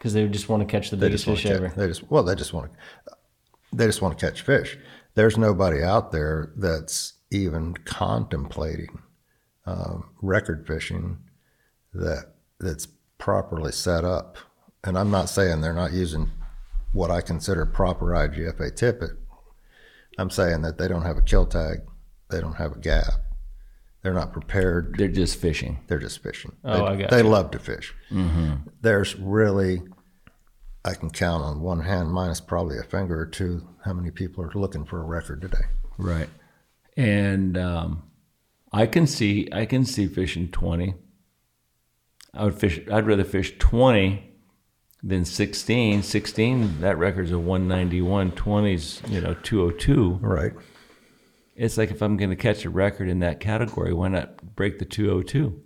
[0.03, 1.69] Because they just want to catch the They biggest fish ever.
[1.77, 3.15] they just well, they just want to
[3.73, 4.77] they just want to catch fish.
[5.15, 9.01] There's nobody out there that's even contemplating
[9.65, 11.19] um, record fishing
[11.95, 12.89] that that's
[13.19, 14.39] properly set up.
[14.83, 16.33] And I'm not saying they're not using
[16.93, 19.13] what I consider proper IGFA tippet.
[20.19, 21.83] I'm saying that they don't have a kill tag,
[22.29, 23.13] they don't have a gap,
[24.03, 25.79] they're not prepared They're just fishing.
[25.87, 26.53] they're just fishing.
[26.65, 27.29] Oh, they, I got They you.
[27.29, 27.95] love to fish.
[28.83, 29.83] There's really,
[30.85, 34.45] I can count on one hand, minus probably a finger or two, how many people
[34.45, 35.65] are looking for a record today.
[35.97, 36.29] Right.
[36.97, 38.03] And um,
[38.73, 40.95] I can see I can see fishing 20.
[42.35, 42.81] I would fish.
[42.91, 44.31] I'd rather fish 20
[45.03, 46.03] than 16.
[46.03, 48.33] 16, that record's a 191.
[48.33, 50.19] 20's, you know, 202.
[50.21, 50.53] Right.
[51.55, 54.79] It's like if I'm going to catch a record in that category, why not break
[54.79, 55.61] the 202?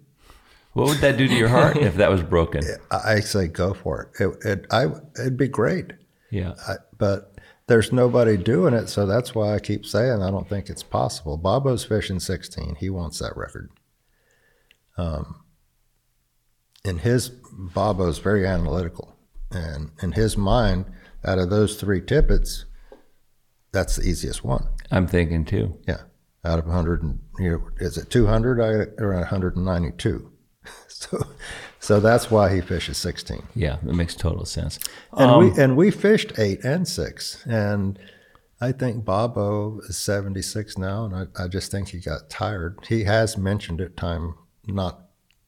[0.76, 2.62] What would that do to your heart if that was broken?
[2.90, 4.22] I say go for it.
[4.22, 5.94] It, it I, it'd be great.
[6.30, 6.52] Yeah.
[6.68, 7.34] I, but
[7.66, 11.38] there's nobody doing it, so that's why I keep saying I don't think it's possible.
[11.38, 12.76] Bobo's fishing 16.
[12.78, 13.70] He wants that record.
[14.98, 15.44] Um,
[16.84, 19.16] in his Bobo's very analytical,
[19.50, 20.84] and in his mind,
[21.24, 22.66] out of those three tippets,
[23.72, 24.68] that's the easiest one.
[24.90, 25.78] I'm thinking too.
[25.88, 26.02] Yeah,
[26.44, 30.32] out of 100, and, you know, is it 200 I- or 192?
[31.00, 31.26] So,
[31.80, 33.46] so that's why he fishes 16.
[33.54, 34.78] Yeah, it makes total sense.
[35.12, 37.98] And Um, we and we fished eight and six, and
[38.60, 42.78] I think Bobo is seventy six now, and I, I just think he got tired.
[42.88, 44.34] He has mentioned it time
[44.66, 45.02] not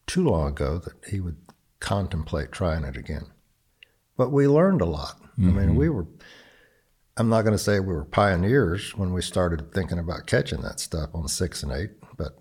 [0.07, 1.37] too long ago that he would
[1.81, 3.27] contemplate trying it again.
[4.17, 5.21] But we learned a lot.
[5.39, 6.07] I mean, we were.
[7.17, 10.79] I'm not going to say we were pioneers when we started thinking about catching that
[10.81, 12.37] stuff on six and eight, but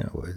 [0.00, 0.36] you know, it,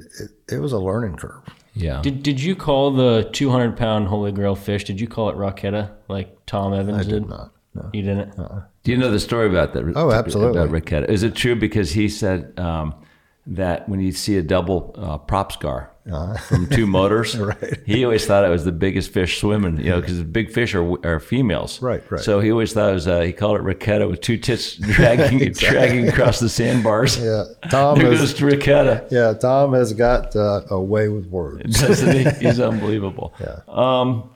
[0.50, 1.42] it, it was a learning curve.
[1.74, 2.02] yeah.
[2.02, 4.84] Did, did you call the 200 pound Holy Grail fish?
[4.84, 7.10] Did you call it Rocketta like Tom Evans I did?
[7.24, 7.52] did not.
[7.76, 7.90] No.
[7.92, 8.36] You didn't?
[8.84, 9.94] Do you know the story about that?
[9.96, 10.60] Oh, absolutely.
[10.62, 11.10] About Ricketta.
[11.10, 11.56] Is it true?
[11.56, 12.94] Because he said um,
[13.46, 15.90] that when you see a double uh, prop scar
[16.48, 17.80] from two motors, Right.
[17.86, 21.06] he always thought it was the biggest fish swimming, you know, because big fish are,
[21.06, 21.82] are females.
[21.82, 22.22] Right, right.
[22.22, 25.52] So he always thought it was, uh, he called it Ricketta with two tits dragging,
[25.54, 27.18] dragging across the sandbars.
[27.20, 29.10] Yeah, Tom There is Ricketta.
[29.12, 31.80] Yeah, Tom has got uh, a way with words.
[31.82, 32.48] Doesn't he?
[32.48, 33.34] He's unbelievable.
[33.40, 33.60] Yeah.
[33.68, 34.30] Um,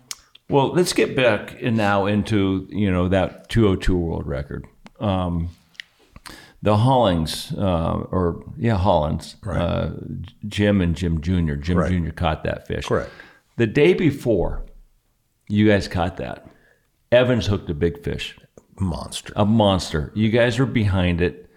[0.49, 4.65] well, let's get back in now into you know that 202 world record.
[5.01, 5.49] Um,
[6.61, 9.91] the Hollings, uh, or yeah, Hollins, uh,
[10.47, 11.53] Jim and Jim Jr.
[11.55, 11.91] Jim Right.
[11.91, 12.11] Jr.
[12.11, 12.85] caught that fish.
[12.85, 13.11] Correct.
[13.57, 14.65] The day before,
[15.47, 16.47] you guys caught that.
[17.11, 18.37] Evans hooked a big fish,
[18.79, 19.33] Monster.
[19.35, 20.11] a monster.
[20.15, 21.49] You guys were behind it,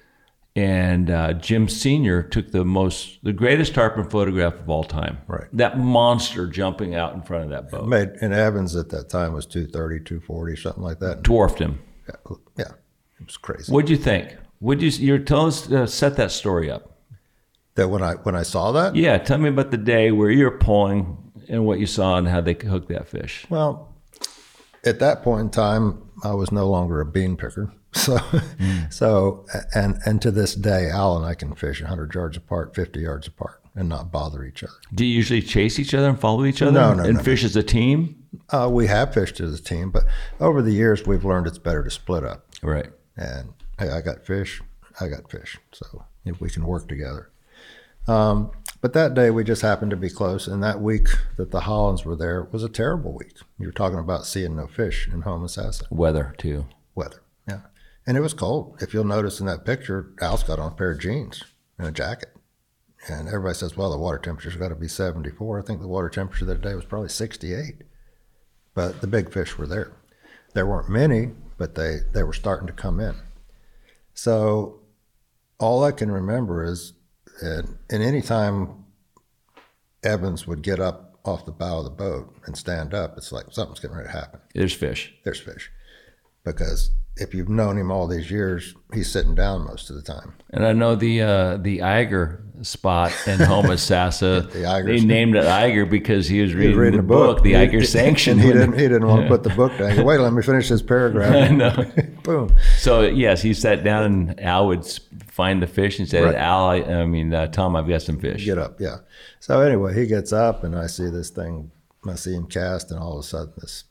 [0.55, 2.23] and uh, Jim Sr.
[2.23, 5.19] took the most, the greatest tarpon photograph of all time.
[5.27, 5.49] Right.
[5.53, 9.33] That monster jumping out in front of that boat Made and Evans at that time
[9.33, 11.23] was 230, 240, something like that.
[11.23, 11.81] dwarfed him.
[12.09, 12.65] Yeah, yeah,
[13.21, 13.73] it was crazy.
[13.73, 14.37] What'd you think?
[14.61, 16.99] Would you you're tell us uh, set that story up?
[17.77, 20.45] That when I when I saw that, Yeah, tell me about the day where you
[20.45, 21.17] were pulling
[21.49, 23.47] and what you saw and how they hooked that fish.
[23.49, 23.95] well,
[24.85, 27.73] at that point in time, I was no longer a bean picker.
[27.93, 28.19] So,
[28.89, 33.01] so and and to this day, Al and I can fish 100 yards apart, 50
[33.01, 34.73] yards apart, and not bother each other.
[34.95, 37.43] Do you usually chase each other and follow each other No, no, and no, fish
[37.43, 38.23] as a team?
[38.51, 40.05] Uh, we have fished as a team, but
[40.39, 42.47] over the years, we've learned it's better to split up.
[42.63, 42.91] Right.
[43.17, 44.61] and hey, I got fish,
[45.01, 47.31] I got fish, so if we can work together.
[48.07, 48.51] Um,
[48.83, 51.09] but that day we just happened to be close, and that week
[51.39, 53.39] that the Hollands were there was a terrible week.
[53.59, 56.67] You're talking about seeing no fish in Homosassa Weather too.
[56.95, 57.63] weather, yeah,
[58.07, 58.77] and it was cold.
[58.83, 61.43] If you'll notice in that picture, Al's got on a pair of jeans
[61.79, 62.37] and a jacket,
[63.09, 66.11] and everybody says, "Well, the water temperature's got to be 74." I think the water
[66.11, 67.83] temperature that day was probably 68,
[68.75, 69.93] but the big fish were there.
[70.53, 73.15] There weren't many, but they they were starting to come in.
[74.23, 74.81] So
[75.59, 76.93] all I can remember is,
[77.41, 78.85] and, and any time
[80.03, 83.47] Evans would get up off the bow of the boat and stand up, it's like
[83.51, 84.41] something's getting ready to happen.
[84.55, 85.15] There's fish.
[85.25, 85.71] There's fish,
[86.45, 86.91] because
[87.21, 90.35] if you've known him all these years, he's sitting down most of the time.
[90.51, 94.51] And I know the uh, the Eiger spot in Homosassa.
[94.53, 94.87] The Eigers.
[95.01, 97.45] They named it Eiger because he was reading, reading the a book, book.
[97.45, 98.39] the He- Eiger sanction.
[98.39, 99.93] He didn't he didn't want to put the book down.
[99.97, 101.93] He Wait, let me finish this paragraph.
[102.25, 102.55] Boom.
[102.79, 104.85] So yes, he sat down and Al would
[105.29, 106.35] find the fish and said, Right.
[106.35, 108.97] "Al, I, I mean uh, Tom, I've got some fish." get up, yeah.
[109.41, 111.71] So anyway, he gets up and I see this thing.
[112.09, 113.85] I see him cast, and all of a sudden, this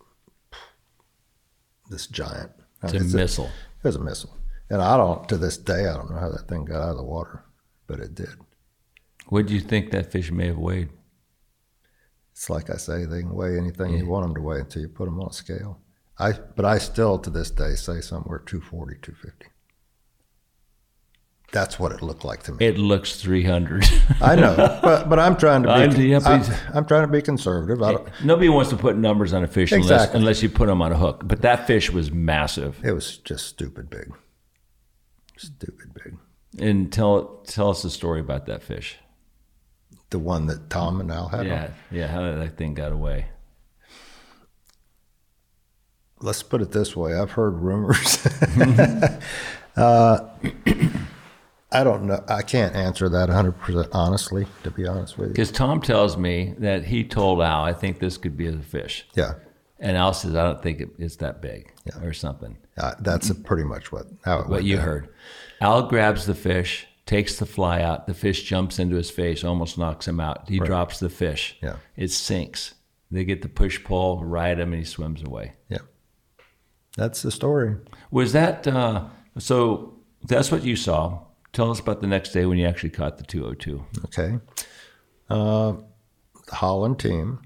[1.89, 2.51] this giant.
[2.83, 3.45] Uh, it's a missile.
[3.45, 4.37] it was a missile,
[4.69, 5.27] and I don't.
[5.29, 7.43] To this day, I don't know how that thing got out of the water,
[7.87, 8.29] but it did.
[9.27, 10.89] What do you think that fish may have weighed?
[12.31, 14.87] It's like I say, they can weigh anything you want them to weigh until you
[14.87, 15.81] put them on a scale.
[16.17, 19.47] I, but I still to this day say somewhere 240, 250.
[21.51, 22.65] That's what it looked like to me.
[22.65, 23.83] It looks 300.
[24.21, 25.73] I know, but but I'm trying to be.
[26.13, 27.81] I'm- yeah, I, am trying to be conservative.
[27.81, 30.19] I Nobody wants to put numbers on a fish unless, Exactly.
[30.19, 31.23] unless you put them on a hook.
[31.25, 32.79] But that fish was massive.
[32.83, 34.13] it was just stupid big.
[35.37, 36.17] Stupid big.
[36.59, 38.97] And tell tell us the story about that fish.
[40.11, 41.41] The one that Tom and Al had.
[41.41, 41.45] on.
[41.47, 42.07] Yeah, yeah.
[42.07, 43.27] How did that thing got away?
[46.21, 48.25] let's put it this way I've heard rumors.
[49.75, 50.19] uh,
[51.71, 52.23] I don't know.
[52.27, 55.33] I can't answer that 100% honestly, to be honest with you.
[55.33, 59.07] Because Tom tells me that he told Al, I think this could be a fish.
[59.15, 59.33] Yeah.
[59.79, 62.57] And Al says, I don't think it, it's that big or something.
[62.77, 64.85] Uh, that's pretty much what how it What you down.
[64.85, 65.09] heard.
[65.61, 68.07] Al grabs the fish, takes the fly out.
[68.07, 70.49] The fish jumps into his face, almost knocks him out.
[70.49, 71.55] He drops the fish.
[71.61, 71.75] Yeah.
[71.95, 72.73] It sinks.
[73.11, 75.53] They get the push pull, ride him, and he swims away.
[75.69, 75.79] Yeah.
[76.97, 77.77] That's the story.
[78.11, 79.05] Was that uh,
[79.37, 79.93] so?
[80.23, 81.21] That's what you saw.
[81.53, 83.85] Tell us about the next day when you actually caught the 202.
[84.05, 84.39] Okay.
[85.29, 85.73] Uh,
[86.47, 87.41] the Holland team,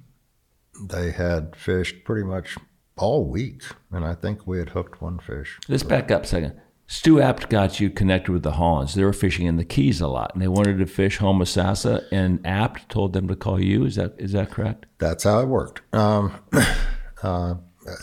[0.90, 2.58] they had fished pretty much
[2.98, 5.60] all week, and I think we had hooked one fish.
[5.68, 6.60] Let's back up a second.
[6.86, 8.94] Stu Apt got you connected with the Hollands.
[8.94, 12.06] They were fishing in the Keys a lot, and they wanted to fish Homosassa.
[12.12, 13.86] And Apt told them to call you.
[13.86, 14.86] Is that is that correct?
[15.00, 15.82] That's how it worked.
[15.94, 16.34] Um,
[17.24, 17.56] uh,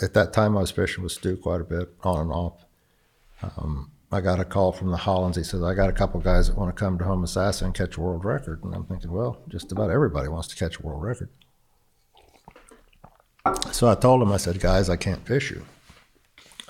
[0.03, 2.65] at that time, I was fishing with Stu quite a bit, on and off.
[3.43, 5.37] Um, I got a call from the Hollands.
[5.37, 7.75] He says, I got a couple guys that want to come to Home Homosassa and
[7.75, 8.65] catch a world record.
[8.65, 11.29] And I'm thinking, well, just about everybody wants to catch a world record.
[13.71, 15.65] So I told him, I said, guys, I can't fish you.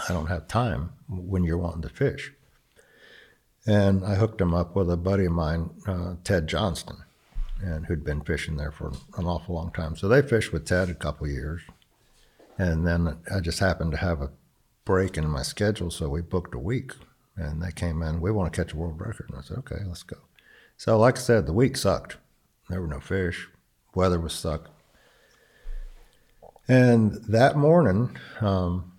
[0.09, 2.33] I don't have time when you're wanting to fish.
[3.67, 6.97] And I hooked him up with a buddy of mine, uh, Ted Johnston,
[7.63, 9.97] and who'd been fishing there for an awful long time.
[9.97, 11.63] So they fished with Ted a couple years.
[12.59, 14.31] And then I just happened to have a
[14.85, 16.93] break in my schedule, so we booked a week.
[17.41, 19.31] And they came in, we want to catch a world record.
[19.31, 20.19] And I said, okay, let's go.
[20.77, 22.19] So, like I said, the week sucked.
[22.69, 23.49] There were no fish.
[23.95, 24.71] Weather was suck.
[26.69, 28.93] And that morning, um,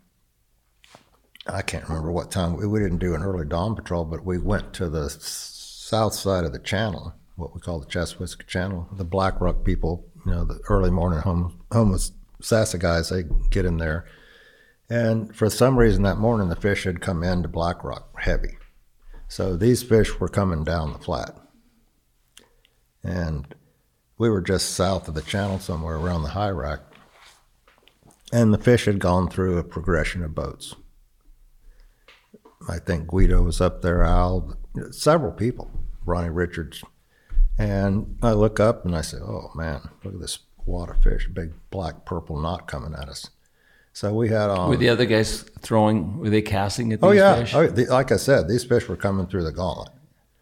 [1.46, 4.40] I can't remember what time, we, we didn't do an early dawn patrol, but we
[4.40, 8.90] went to the south side of the channel, what we call the Chassahowitzka Channel.
[8.94, 12.12] The Black Rock people, you know, the early morning home, homeless
[12.42, 14.06] Sassa guys, they get in there.
[14.92, 18.58] And for some reason that morning, the fish had come into Black Rock heavy.
[19.30, 21.34] So these fish were coming down the flat.
[23.02, 23.56] And
[24.18, 26.82] we were just south of the channel somewhere around the high rack.
[28.34, 30.76] And the fish had gone through a progression of boats.
[32.68, 34.58] I think Guido was up there, Al,
[34.92, 35.72] several people,
[36.06, 36.84] Ronnie Richards.
[37.58, 41.30] And I look up and I say, oh man, look at this wad of fish,
[41.30, 43.30] big black purple knot coming at us.
[43.94, 44.70] So we had on.
[44.70, 46.20] Were the other guys throwing?
[46.20, 47.40] Were they casting at oh, these oh, yeah.
[47.40, 47.54] fish?
[47.54, 49.90] Oh, the, like I said, these fish were coming through the gauntlet.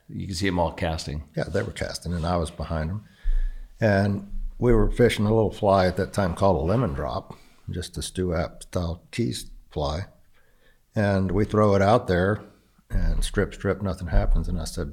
[0.08, 1.24] You can see them all casting.
[1.36, 3.06] Yeah, they were casting, and I was behind them.
[3.80, 7.36] And we were fishing a little fly at that time called a lemon drop,
[7.70, 10.06] just a Stu Apt style keys fly.
[10.95, 12.41] And we throw it out there
[12.89, 14.47] and strip, strip, nothing happens.
[14.47, 14.91] And I said,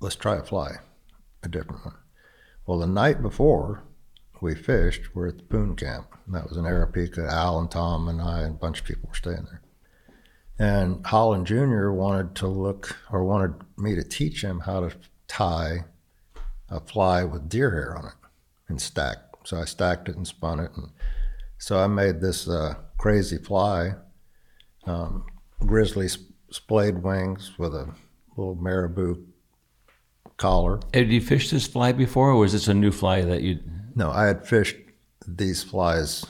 [0.00, 0.76] let's try a fly,
[1.42, 1.94] a different one.
[2.66, 3.82] Well, the night before
[4.40, 6.06] we fished, we're at the Poon Camp.
[6.26, 7.28] And that was in Aripeka.
[7.28, 9.62] Al and Tom and I and a bunch of people were staying there.
[10.58, 11.90] And Holland Jr.
[11.90, 14.94] wanted to look or wanted me to teach him how to
[15.26, 15.84] tie
[16.68, 18.14] a fly with deer hair on it
[18.68, 19.16] and stack.
[19.44, 20.70] So I stacked it and spun it.
[20.76, 20.90] And
[21.58, 23.94] so I made this uh, crazy fly,
[24.86, 25.24] um,
[25.60, 27.94] grizzly sp- splayed wings with a
[28.36, 29.24] little marabou
[30.40, 30.80] collar.
[30.92, 33.60] Had you fished this fly before, or was this a new fly that you?
[33.94, 34.76] No, I had fished
[35.28, 36.24] these flies,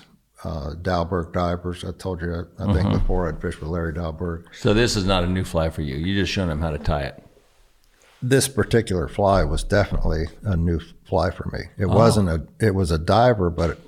[0.44, 1.84] uh, Dahlberg divers.
[1.84, 4.44] I told you, I, I think before I'd fished with Larry Dahlberg.
[4.52, 5.96] So this is not a new fly for you.
[5.96, 7.22] You just showing him how to tie it.
[8.22, 11.60] this particular fly was definitely a new fly for me.
[11.78, 13.78] It wasn't a it was a diver, but it,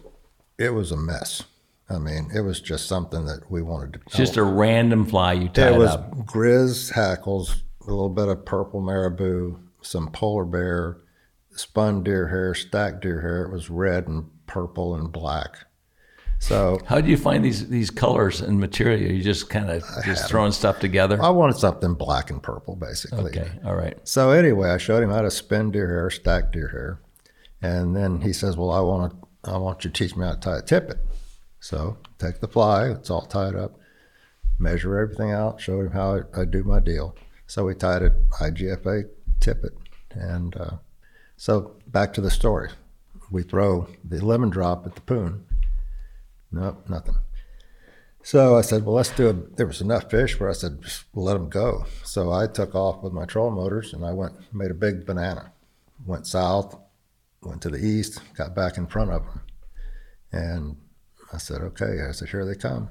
[0.58, 1.42] it was a mess.
[1.90, 4.00] I mean, it was just something that we wanted to.
[4.06, 5.74] It's just a random fly you tied up.
[5.74, 6.16] it was up.
[6.26, 10.98] grizz hackles, a little bit of purple marabou, some polar bear,
[11.50, 13.42] spun deer hair, stacked deer hair.
[13.44, 15.56] It was red and purple and black.
[16.38, 19.12] So How do you find these these colors and material?
[19.12, 21.22] You just kind of just throwing stuff together.
[21.22, 23.26] I wanted something black and purple, basically.
[23.26, 23.96] Okay, all right.
[24.02, 27.00] So anyway, I showed him how to spin deer hair, stack deer hair,
[27.62, 29.12] and then he says, "Well, I want
[29.44, 30.98] to, I want you to teach me how to tie a tippet."
[31.60, 33.78] So take the fly, it's all tied up,
[34.58, 37.14] measure everything out, showed him how I, I do my deal.
[37.46, 39.08] So we tied it IGFA
[39.42, 39.76] tippet,
[40.12, 40.76] and uh,
[41.36, 42.70] so back to the story.
[43.30, 45.44] We throw the lemon drop at the poon.
[46.50, 47.16] Nope, nothing.
[48.22, 49.56] So I said, well, let's do it.
[49.56, 51.86] There was enough fish where I said, let them go.
[52.04, 55.52] So I took off with my trolling motors and I went, made a big banana.
[56.06, 56.78] Went south,
[57.42, 59.40] went to the east, got back in front of them.
[60.30, 60.76] And
[61.32, 62.02] I said, okay.
[62.08, 62.90] I said, here they come.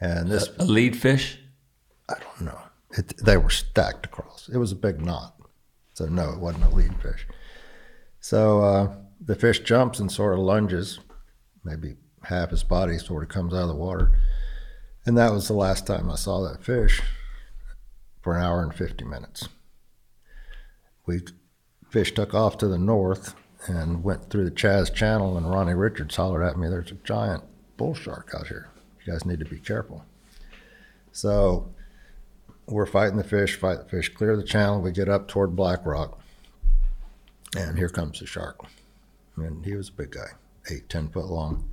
[0.00, 1.38] And this, A lead fish.
[2.12, 2.60] I don't know.
[2.90, 4.50] It, they were stacked across.
[4.52, 5.34] It was a big knot.
[5.94, 7.26] So no, it wasn't a lead fish.
[8.20, 10.98] So uh, the fish jumps and sort of lunges,
[11.64, 14.12] maybe half his body sort of comes out of the water.
[15.04, 17.02] And that was the last time I saw that fish
[18.20, 19.48] for an hour and 50 minutes.
[21.06, 21.22] We
[21.90, 23.34] fish took off to the north
[23.66, 27.44] and went through the Chaz Channel, and Ronnie Richards hollered at me, There's a giant
[27.76, 28.68] bull shark out here.
[29.04, 30.04] You guys need to be careful.
[31.12, 31.72] So
[32.66, 34.80] we're fighting the fish, fight the fish, clear the channel.
[34.80, 36.18] We get up toward Black Rock,
[37.56, 38.60] and here comes the shark.
[39.36, 40.32] And he was a big guy,
[40.70, 41.68] eight, ten foot long.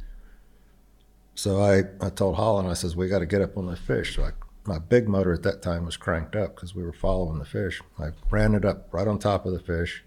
[1.35, 4.15] So I, I told Holland, I says, we got to get up on the fish.
[4.15, 4.31] So I,
[4.65, 7.81] my big motor at that time was cranked up because we were following the fish.
[7.97, 10.03] I ran it up right on top of the fish,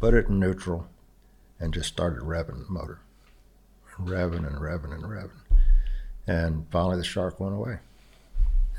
[0.00, 0.88] put it in neutral,
[1.58, 3.00] and just started revving the motor.
[3.98, 5.30] Revving and revving and revving.
[6.26, 7.78] And finally the shark went away.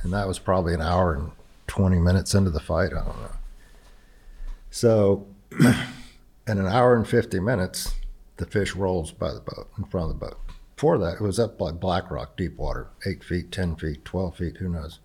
[0.04, 1.32] And that was probably an hour and
[1.76, 2.92] 20 minutes into the fight.
[2.94, 3.36] I don't know.
[4.70, 5.28] So,
[5.60, 7.94] in an hour and 50 minutes,
[8.38, 10.40] the fish rolls by the boat, in front of the boat.
[10.76, 14.38] Before that, it was up like Black Rock, deep water, eight feet, 10 feet, 12
[14.38, 15.00] feet, who knows.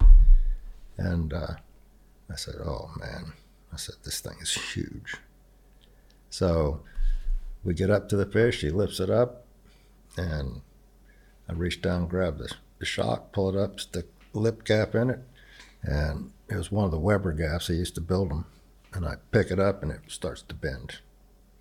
[0.97, 1.55] And uh,
[2.31, 3.33] I said, oh man,
[3.73, 5.17] I said, this thing is huge.
[6.29, 6.81] So
[7.65, 9.45] we get up to the fish, he lifts it up,
[10.17, 10.61] and
[11.49, 15.21] I reach down, grab the, the shock, pull it up, stick lip gaff in it,
[15.83, 17.71] and it was one of the Weber gaffs.
[17.71, 18.45] I used to build them,
[18.93, 20.99] and I pick it up, and it starts to bend.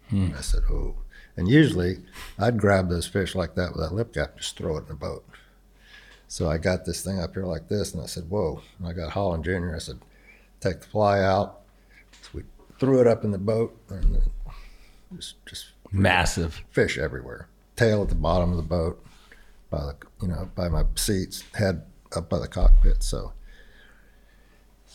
[0.10, 0.32] Hmm.
[0.36, 0.96] I said, oh.
[1.38, 2.00] And usually
[2.38, 4.94] I'd grab those fish like that with that lip gaff, just throw it in the
[4.96, 5.26] boat.
[6.28, 8.62] So I got this thing up here like this, and I said, whoa.
[8.78, 9.76] And I got Holland Jr.
[9.76, 10.00] I said,
[10.60, 11.62] take the fly out.
[12.22, 12.44] So we
[12.80, 14.32] threw it up in the boat, and then
[15.16, 16.62] just, just Massive.
[16.72, 17.48] fish everywhere.
[17.76, 19.04] Tail at the bottom of the boat,
[19.70, 21.84] by the you know by my seats, head
[22.16, 23.02] up by the cockpit.
[23.04, 23.32] So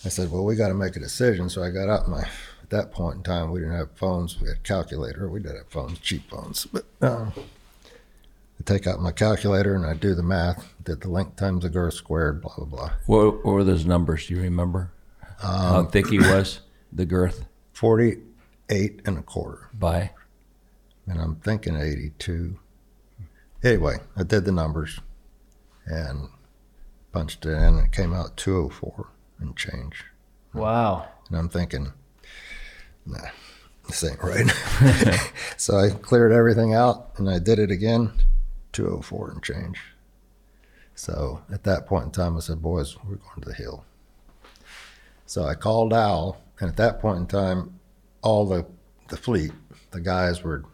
[0.05, 1.49] I said, well, we got to make a decision.
[1.49, 2.25] So I got out my.
[2.63, 4.41] At that point in time, we didn't have phones.
[4.41, 5.29] We had calculator.
[5.29, 6.65] We did have phones, cheap phones.
[6.67, 10.73] But um, I take out my calculator and I do the math.
[10.83, 12.93] Did the length times the girth squared, blah blah blah.
[13.05, 14.27] What, what were those numbers?
[14.27, 14.91] Do you remember?
[15.41, 16.61] How thick he was?
[16.91, 17.45] The girth
[17.75, 19.69] Forty-eight and a quarter.
[19.75, 20.11] by?
[21.07, 22.59] and I'm thinking 82.
[23.63, 24.99] Anyway, I did the numbers
[25.87, 26.29] and
[27.13, 29.09] punched it in, and it came out 204
[29.39, 30.05] and change.
[30.53, 31.09] Wow.
[31.29, 31.93] And I'm thinking,
[33.07, 33.19] nah,
[33.87, 34.51] this ain't right.
[35.57, 38.13] so I cleared everything out and I did it again,
[38.73, 39.81] 204 and change.
[40.95, 43.85] So at that point in time, I said, boys, we're going to the hill.
[45.27, 47.81] So I called Al, and at that point in time,
[48.23, 48.67] all the,
[49.09, 49.53] the fleet,
[49.91, 50.65] the guys were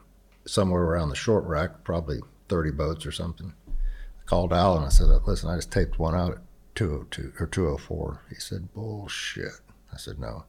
[0.47, 3.55] somewhere around the short rack, probably 30 boats or something.
[3.69, 6.39] I called Al and I said, listen, I just taped one out
[6.75, 8.23] 202 or 204.
[8.29, 9.61] He said, bullshit.
[9.93, 10.45] I said, no.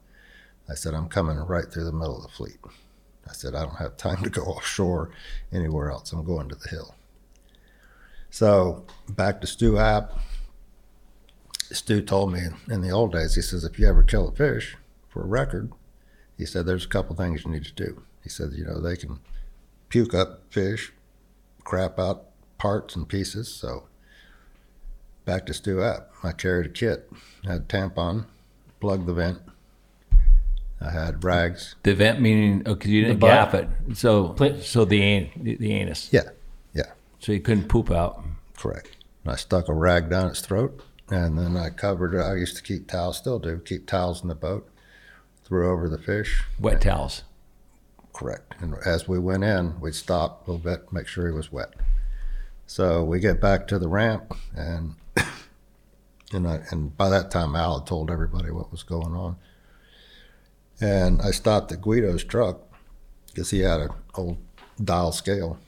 [0.69, 2.57] I said, I'm coming right through the middle of the fleet.
[3.27, 5.11] I said, I don't have time to go offshore
[5.51, 6.11] anywhere else.
[6.11, 6.95] I'm going to the hill.
[8.29, 10.13] So back to Stu Apt.
[11.71, 14.77] Stu told me in the old days, he says, if you ever kill a fish
[15.09, 15.71] for a record,
[16.37, 18.03] he said, there's a couple things you need to do.
[18.23, 19.19] He said, you know, they can
[19.89, 20.93] puke up fish,
[21.63, 22.25] crap out
[22.57, 23.53] parts and pieces.
[23.53, 23.87] So
[25.25, 26.11] back to Stu Apt.
[26.23, 27.09] I carried a kit,
[27.45, 28.25] had tampon,
[28.79, 29.39] plugged the vent.
[30.79, 31.75] I had rags.
[31.83, 33.29] The vent meaning oh, 'cause you didn't butt?
[33.29, 36.09] gap it, so so the an, the, the anus.
[36.11, 36.29] Yeah,
[36.73, 38.23] yeah, So you couldn't poop out.
[38.57, 38.97] correct.
[39.23, 42.21] And I stuck a rag down its throat, and then I covered it.
[42.21, 44.67] I used to keep towels, still do, keep towels in the boat.
[45.43, 46.43] Threw over the fish.
[46.59, 47.23] Wet towels.
[48.13, 48.55] Correct.
[48.59, 51.73] And as we went in, we'd stop a little bit, make sure he was wet.
[52.65, 54.95] So we get back to the ramp, and
[56.31, 59.35] and, I, and by that time, Al had told everybody what was going on.
[60.79, 62.61] And I stopped at Guido's truck
[63.27, 64.37] because he had an old
[64.83, 65.59] dial scale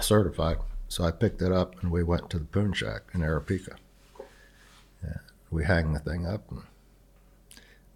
[0.00, 0.58] certified.
[0.88, 3.76] So I picked it up, and we went to the Poon Shack in Aripeka.
[5.02, 5.18] Yeah,
[5.50, 6.62] we hang the thing up, and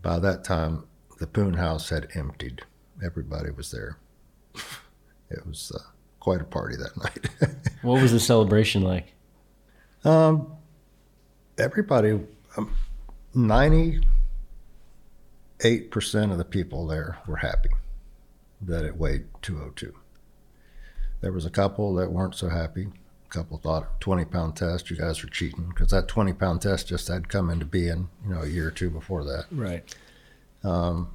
[0.03, 0.85] by that time,
[1.19, 2.63] the Poon House had emptied
[3.05, 3.99] everybody was there.
[5.31, 5.79] It was uh,
[6.21, 7.55] quite a party that night.
[7.81, 9.15] What was the celebration like?
[10.05, 10.53] um,
[11.63, 12.19] everybody,
[12.57, 12.75] um,
[13.35, 14.03] ninety-eight
[15.91, 17.71] percent of the people there were happy
[18.61, 19.95] that it weighed two hundred two.
[21.21, 22.89] There was a couple that weren't so happy.
[23.27, 27.29] A couple thought twenty-pound test, you guys are cheating because that twenty-pound test just had
[27.29, 29.47] come into being, you know, a year or two before that.
[29.51, 29.85] Right.
[30.65, 31.09] Um,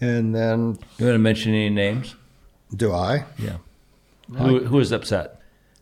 [0.00, 2.16] and then, You want to mention any names?
[2.74, 3.24] do I?
[3.38, 3.58] Yeah.
[4.36, 5.40] Who who was upset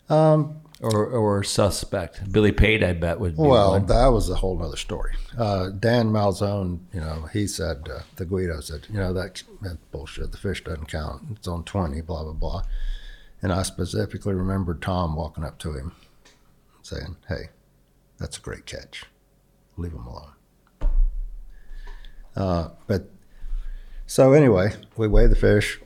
[0.09, 2.33] Um, or or suspect?
[2.33, 3.37] Billy Pate, I bet would.
[3.37, 3.87] Be Well, one.
[3.87, 5.14] that was a whole other story.
[5.37, 9.78] Uh, Dan Malzone, you know, he said, uh, the Guido said, you know, that, that
[9.93, 10.33] bullshit.
[10.33, 11.22] The fish doesn't count.
[11.33, 12.62] It's on 20, blah, blah, blah.
[13.43, 15.93] And I specifically remember Tom walking up to him
[16.83, 17.51] saying, hey,
[18.18, 19.05] That's a great catch.
[19.76, 20.33] Leave him alone.
[22.37, 23.11] Uh, but
[24.07, 25.81] so anyway, we weigh the fish,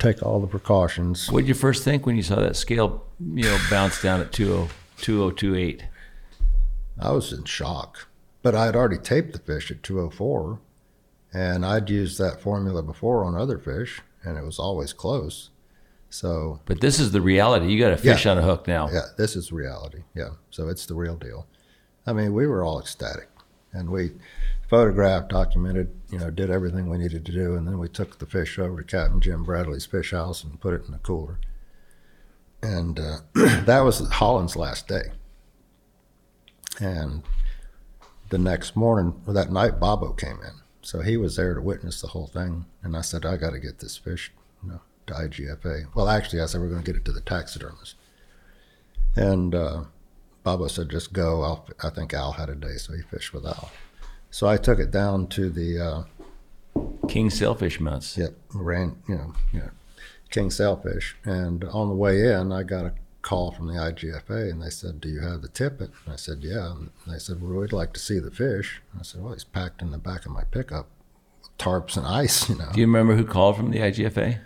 [0.00, 1.30] take all the precautions.
[1.30, 4.28] What did you first think when you saw that scale, you know, bounce down at
[4.40, 5.84] oh, 20, 2028?
[7.00, 8.08] I was in shock,
[8.42, 10.58] but I had already taped the fish at 204,
[11.32, 15.50] and I'd used that formula before on other fish, and it was always close.
[16.12, 17.68] So, But this is the reality.
[17.72, 18.32] You got a fish Yeah.
[18.32, 18.88] on a hook now.
[18.92, 20.02] yeah, this is reality.
[20.14, 21.46] Yeah, so it's the real deal.
[22.06, 23.28] I mean, we were all ecstatic,
[23.72, 24.12] and we
[24.70, 28.24] photographed, documented, you know, did everything we needed to do, and then we took the
[28.26, 31.40] fish over to Captain Jim Bradley's fish house and put it in the cooler.
[32.62, 35.10] And uh, that was Holland's last day.
[36.80, 37.24] And
[38.28, 40.60] the next morning, or that night, Bobo came in.
[40.82, 42.64] So he was there to witness the whole thing.
[42.82, 45.86] And I said, I got to get this fish you know, to IGFA.
[45.96, 47.96] Well, actually, I said, we're going to get it to the taxidermist.
[49.16, 49.84] And uh,
[50.44, 51.42] Bobo said, just go.
[51.42, 53.70] I'll, I think Al had a day, so he fished with Al.
[54.30, 56.02] So I took it down to the, uh,
[57.08, 58.16] King sailfish mounts.
[58.16, 59.70] yep, ran, you know, know,
[60.30, 61.16] king sailfish.
[61.24, 65.00] And on the way in, I got a call from the IGFA, and they said,
[65.00, 67.92] "Do you have the tippet?" And I said, "Yeah." And they said, "Well, we'd like
[67.94, 70.44] to see the fish." And I said, "Well, he's packed in the back of my
[70.44, 70.86] pickup,
[71.58, 74.38] tarps and ice, you know." Do you remember who called from the IGFA?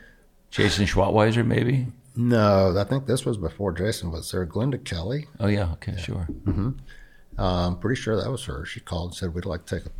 [0.50, 1.88] Jason Schratwieser, maybe?
[2.16, 4.46] No, I think this was before Jason was there.
[4.46, 5.72] Glenda Kelley, Oh, yeah.
[5.72, 6.28] Okay, sure.
[6.46, 6.70] uh,
[7.38, 8.64] I'm pretty sure that was her.
[8.64, 9.90] She called and said, "We'd like to take a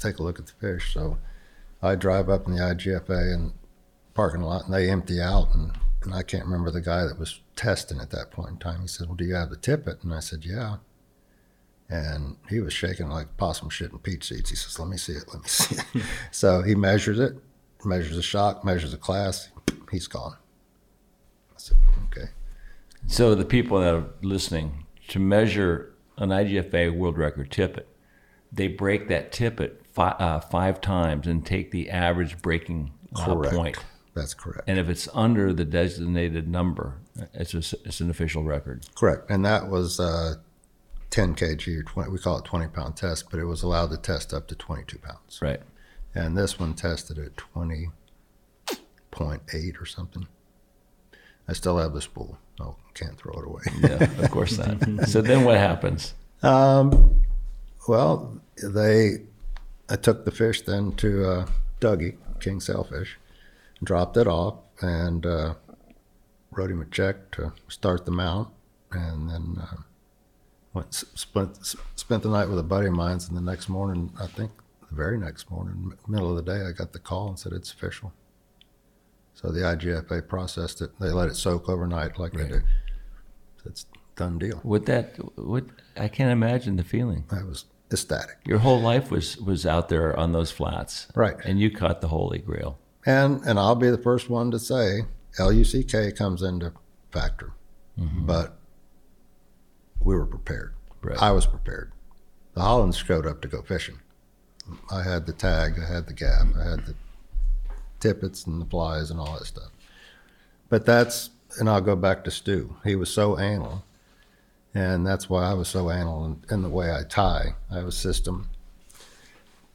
[0.00, 1.18] take a look at the fish." So
[1.82, 3.52] I drive up in the IGFA and
[4.14, 5.72] parking lot, and they empty out, and,
[6.02, 8.80] and I can't remember the guy that was testing at that point in time.
[8.82, 10.76] He said, "Well, do you have the tippet?" And I said, "Yeah."
[11.90, 14.50] And he was shaking like possum shit in peach seeds.
[14.50, 15.24] He says, "Let me see it.
[15.32, 17.36] Let me see it." so he measures it,
[17.84, 19.50] measures the shock, measures the class.
[19.90, 20.36] He's gone.
[21.50, 21.76] I said,
[22.06, 22.30] "Okay."
[23.06, 25.87] So the people that are listening, to measure
[26.18, 27.88] an IGFA world record tippet,
[28.52, 33.78] they break that tippet fi- uh, five times and take the average breaking uh, point.
[34.14, 34.62] That's correct.
[34.66, 36.94] And if it's under the designated number,
[37.34, 38.86] it's, a, it's an official record.
[38.94, 40.34] Correct, and that was uh,
[41.10, 42.10] 10 kg or 20.
[42.10, 44.98] We call it 20 pound test, but it was allowed to test up to 22
[44.98, 45.38] pounds.
[45.40, 45.60] Right.
[46.14, 50.26] And this one tested at 20.8 or something.
[51.48, 52.38] I still have the spool.
[52.60, 53.62] Oh, can't throw it away.
[53.80, 55.08] Yeah, of course not.
[55.08, 56.14] so then what happens?
[56.42, 57.22] Um,
[57.88, 59.22] well, they,
[59.88, 61.46] I took the fish then to uh,
[61.80, 63.16] Dougie, King Sailfish,
[63.82, 65.54] dropped it off, and uh,
[66.50, 68.48] wrote him a check to start the mount,
[68.92, 69.76] and then uh,
[70.74, 73.18] went spent spent the night with a buddy of mine.
[73.26, 74.50] And the next morning, I think
[74.88, 77.72] the very next morning, middle of the day, I got the call and said it's
[77.72, 78.12] official.
[79.40, 80.90] So the IGFA processed it.
[80.98, 82.60] They let it soak overnight, like they do.
[83.64, 83.86] It's
[84.16, 84.60] done deal.
[84.64, 85.14] Would that?
[85.36, 87.24] Would I can't imagine the feeling.
[87.30, 88.38] I was ecstatic.
[88.44, 91.36] Your whole life was was out there on those flats, Right.
[91.44, 92.78] And you caught the holy grail.
[93.06, 95.02] And and I'll be the first one to say
[95.38, 96.72] LUCK comes into
[97.12, 97.52] factor,
[97.96, 98.26] mm-hmm.
[98.26, 98.58] but
[100.00, 100.74] we were prepared.
[101.00, 101.22] Right.
[101.22, 101.92] I was prepared.
[102.54, 104.00] The Hollands showed up to go fishing.
[104.90, 106.94] I had the tag, I had the gaff, I had the
[108.00, 109.70] tippets and the flies and all that stuff.
[110.68, 112.76] But that's and I'll go back to Stu.
[112.84, 113.84] He was so anal,
[114.74, 117.54] and that's why I was so anal in, in the way I tie.
[117.70, 118.50] I was system.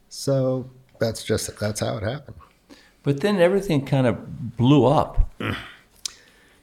[0.09, 0.69] So
[0.99, 2.37] that's just that's how it happened.
[3.01, 5.29] But then everything kind of blew up.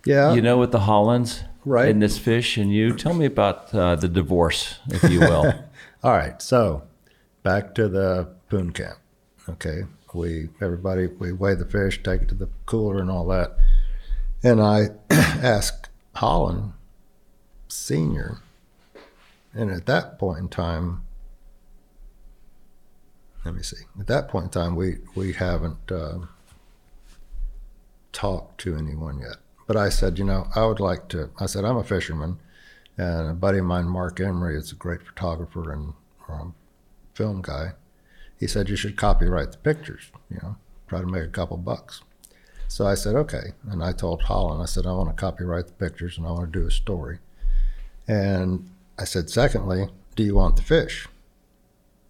[0.06, 0.32] Yeah.
[0.32, 1.90] You know, with the Hollands, Right.
[1.90, 2.94] And this fish and you.
[2.94, 5.52] Tell me about uh, the divorce, if you will.
[6.02, 6.84] All right, so
[7.42, 8.98] back to the poon camp.
[9.48, 9.82] Okay,
[10.14, 13.56] we everybody we weigh the fish, take it to the cooler, and all that.
[14.42, 16.72] And I asked Holland
[17.68, 18.38] Senior,
[19.52, 21.02] and at that point in time,
[23.44, 23.84] let me see.
[23.98, 26.18] At that point in time, we we haven't uh,
[28.12, 29.36] talked to anyone yet.
[29.66, 31.30] But I said, you know, I would like to.
[31.38, 32.38] I said, I'm a fisherman.
[32.96, 35.94] And a buddy of mine, Mark Emery, is a great photographer and
[36.28, 36.54] um,
[37.14, 37.72] film guy.
[38.40, 40.56] He said you should copyright the pictures, you know,
[40.88, 42.00] try to make a couple bucks.
[42.68, 43.52] So I said, okay.
[43.70, 46.50] And I told Holland, I said, I want to copyright the pictures and I want
[46.52, 47.18] to do a story.
[48.08, 51.06] And I said, secondly, do you want the fish?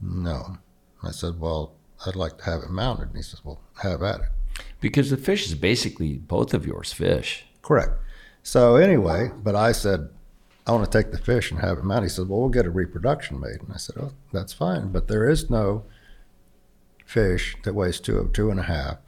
[0.00, 0.58] No.
[1.02, 1.72] I said, well,
[2.06, 3.08] I'd like to have it mounted.
[3.08, 4.64] And he says, well, have at it.
[4.80, 7.44] because the fish is basically both of yours fish.
[7.62, 7.92] Correct.
[8.42, 10.10] So anyway, but I said,
[10.66, 12.04] I want to take the fish and have it mounted.
[12.06, 13.60] He said, Well, we'll get a reproduction made.
[13.62, 14.92] And I said, Oh, that's fine.
[14.92, 15.84] But there is no
[17.10, 18.98] fish that weighs two, two and a half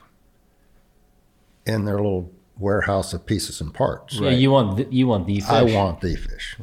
[1.64, 4.18] in their little warehouse of pieces and parts.
[4.18, 5.48] Yeah, you want the, you want the fish.
[5.48, 6.56] I want the fish.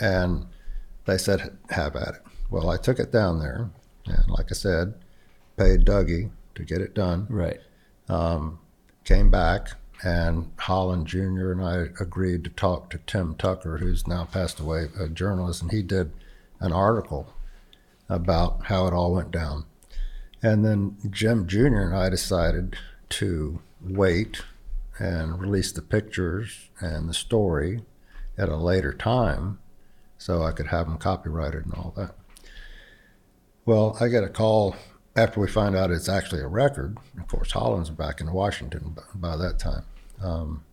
[0.00, 0.46] And
[1.04, 2.22] they said, have at it.
[2.50, 3.68] Well, I took it down there,
[4.06, 4.94] and like I said,
[5.58, 7.26] paid Dougie to get it done.
[7.28, 7.60] Right.
[8.08, 8.58] Um,
[9.04, 9.72] came back,
[10.02, 11.52] and Holland Jr.
[11.52, 15.70] and I agreed to talk to Tim Tucker, who's now passed away, a journalist, and
[15.70, 16.12] he did
[16.60, 17.34] an article
[18.08, 19.66] about how it all went down.
[20.42, 21.76] And then Jim Jr.
[21.76, 22.76] and I decided
[23.10, 24.42] to wait
[24.98, 27.82] and release the pictures and the story
[28.36, 29.58] at a later time
[30.16, 32.14] so I could have them copyrighted and all that.
[33.64, 34.76] Well, I get a call
[35.14, 36.96] after we find out it's actually a record.
[37.18, 39.84] Of course, Holland's back in Washington by that time.
[40.22, 40.64] Um,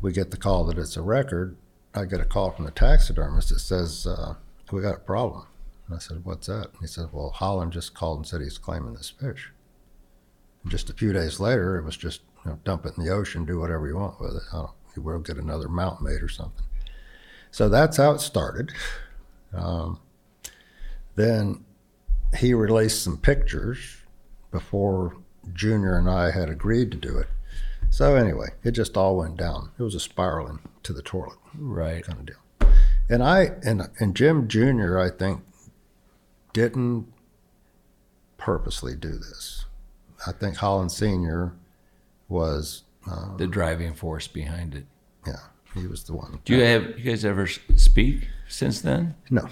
[0.00, 1.56] we get the call that it's a record.
[1.94, 4.34] I get a call from the taxidermist that says, uh,
[4.70, 5.46] We got a problem.
[5.92, 6.68] And I said, What's that?
[6.72, 9.52] And he said, Well, Holland just called and said he's claiming this fish.
[10.62, 13.12] And just a few days later, it was just you know, dump it in the
[13.12, 14.42] ocean, do whatever you want with it.
[14.52, 16.64] I don't, we'll get another mount made or something.
[17.50, 18.72] So that's how it started.
[19.52, 20.00] Um,
[21.14, 21.62] then
[22.38, 23.98] he released some pictures
[24.50, 25.18] before
[25.52, 27.26] Junior and I had agreed to do it.
[27.90, 29.72] So anyway, it just all went down.
[29.78, 32.02] It was a spiraling to the toilet, Right.
[32.02, 32.72] kind of deal.
[33.10, 35.42] And I and and Jim Junior, I think,
[36.52, 37.06] didn't
[38.38, 39.64] purposely do this.
[40.26, 41.52] I think Holland Senior
[42.28, 44.86] was, uh, The driving force behind it.
[45.26, 45.36] yeah,
[45.74, 46.38] he was the one.
[46.44, 49.14] Do you have you guys ever speak since then?
[49.30, 49.48] No.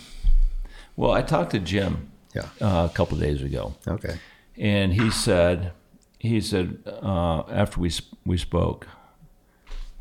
[0.96, 2.48] Well, I talked to Jim Yeah.
[2.61, 4.18] uh, a couple of days ago, Okay.
[4.59, 5.72] and he said
[6.18, 8.86] he said uh, after we sp- we spoke,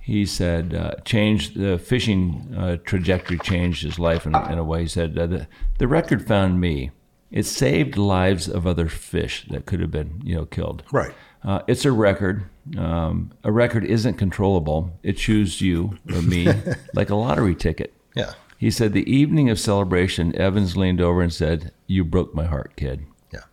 [0.09, 4.81] he said uh, changed the fishing uh, trajectory changed his life in, in a way.
[4.81, 5.47] He said uh, the
[5.77, 6.91] the record found me.
[7.31, 10.83] It saved lives of other fish that could have been you know killed.
[10.91, 11.13] Right.
[11.43, 12.43] Uh, it's a record.
[12.77, 14.97] Um, a record isn't controllable.
[15.03, 16.47] It chooses you or me,
[16.93, 17.93] like a lottery ticket.
[18.15, 18.33] Yeah.
[18.57, 22.75] He said, The evening of celebration, Evans leaned over and said, You broke my heart,
[22.75, 23.05] kid.
[23.31, 23.43] Yeah.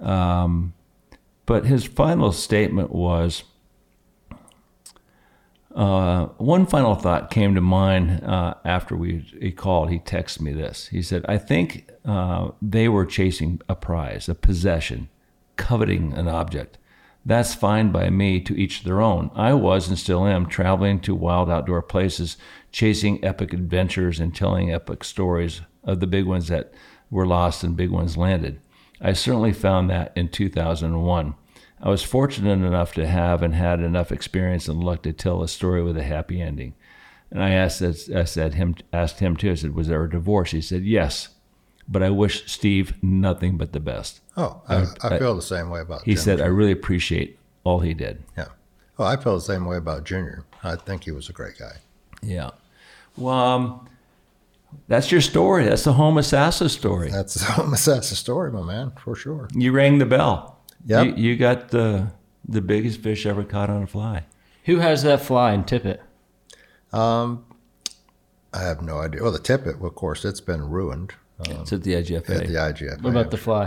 [0.00, 0.74] Um,
[1.46, 3.44] but his final statement was
[5.78, 9.90] uh, one final thought came to mind uh, after we he called.
[9.90, 10.88] He texted me this.
[10.88, 15.08] He said, I think uh, they were chasing a prize, a possession,
[15.56, 16.78] coveting an object.
[17.24, 19.30] That's fine by me, to each their own.
[19.36, 22.38] I was and still am traveling to wild outdoor places,
[22.72, 26.72] chasing epic adventures and telling epic stories of the big ones that
[27.08, 28.60] were lost and big ones landed.
[29.00, 31.34] I certainly found that in 2001.
[31.80, 35.48] I was fortunate enough to have and had enough experience and luck to tell a
[35.48, 36.74] story with a happy ending.
[37.30, 39.50] And I asked, I said him, asked him too.
[39.50, 41.28] I said, "Was there a divorce?" He said, "Yes,
[41.86, 45.80] but I wish Steve nothing but the best." Oh, I, I feel the same way
[45.80, 46.40] about He said.
[46.40, 48.46] "I really appreciate all he did." Yeah.
[48.96, 50.44] Well, I feel the same way about Junior.
[50.64, 51.76] I think he was a great guy.
[52.22, 52.50] Yeah.
[53.16, 53.88] Well, um,
[54.88, 55.64] that's your story.
[55.64, 57.10] That's the Homosassa story.
[57.10, 59.48] That's the story, my man, for sure.
[59.54, 60.57] You rang the bell.
[60.86, 61.06] Yep.
[61.06, 62.12] You, you got the
[62.48, 64.24] the biggest fish ever caught on a fly.
[64.64, 66.02] Who has that fly and tippet?
[66.92, 67.44] Um,
[68.52, 69.22] I have no idea.
[69.22, 72.30] Well, the tippet, of course, it's been ruined It's at the IGFA.
[72.30, 73.02] at the IGF.
[73.02, 73.66] What about the fly?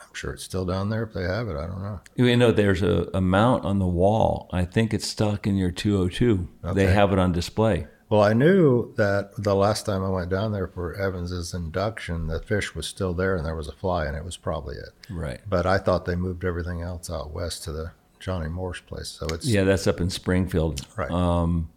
[0.00, 1.56] I'm sure it's still down there if they have it.
[1.56, 2.00] I don't know.
[2.16, 4.48] You know, there's a, a mount on the wall.
[4.52, 6.48] I think it's stuck in your 202.
[6.74, 7.86] They have it on display.
[8.08, 12.40] Well, I knew that the last time I went down there for Evans's induction, the
[12.40, 14.90] fish was still there and there was a fly, and it was probably it.
[15.10, 15.40] Right.
[15.48, 17.90] But I thought they moved everything else out west to the
[18.20, 19.08] Johnny Morris place.
[19.08, 20.86] So it's Yeah, that's up in Springfield.
[20.96, 21.10] Right.
[21.10, 21.70] Um,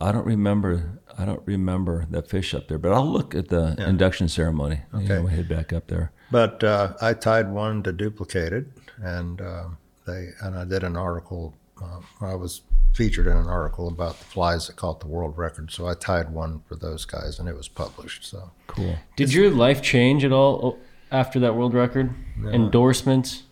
[0.00, 1.00] I don't remember.
[1.16, 4.82] I don't remember that fish up there, but I'll look at the induction ceremony.
[4.94, 5.04] Okay.
[5.04, 5.18] Okay.
[5.20, 6.12] we head back up there.
[6.30, 8.70] But uh, I tied one to duplicated,
[9.02, 9.64] and uh,
[10.06, 11.54] they and I did an article.
[11.82, 15.70] Uh, I was featured in an article about the flies that caught the world record.
[15.70, 18.24] So I tied one for those guys, and it was published.
[18.24, 18.96] So Cool.
[19.16, 20.78] Did your life change at all
[21.10, 22.12] after that world record?
[22.52, 23.44] Endorsements?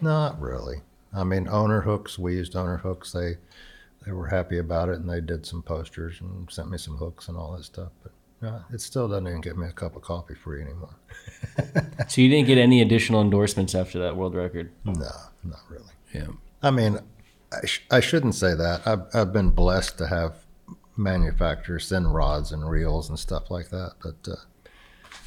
[0.00, 0.80] not really.
[1.14, 2.18] I mean, owner hooks.
[2.18, 3.12] We used owner hooks.
[3.12, 3.36] They
[4.04, 7.28] they were happy about it, and they did some posters and sent me some hooks
[7.28, 7.90] and all that stuff.
[8.02, 10.96] But uh, it still doesn't even get me a cup of coffee free anymore.
[12.08, 14.72] So you didn't get any additional endorsements after that world record?
[14.84, 15.10] No,
[15.44, 15.92] not really.
[16.12, 16.26] Yeah.
[16.62, 16.98] I mean,
[17.62, 18.86] I, sh- I shouldn't say that.
[18.86, 20.34] I've, I've been blessed to have
[20.96, 23.94] manufacturers send rods and reels and stuff like that.
[24.02, 24.36] But uh,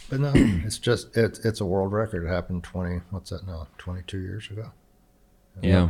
[0.09, 2.25] but no, it's just it, it's a world record.
[2.25, 3.67] It happened twenty what's that now?
[3.77, 4.71] Twenty two years ago.
[5.61, 5.89] Yeah.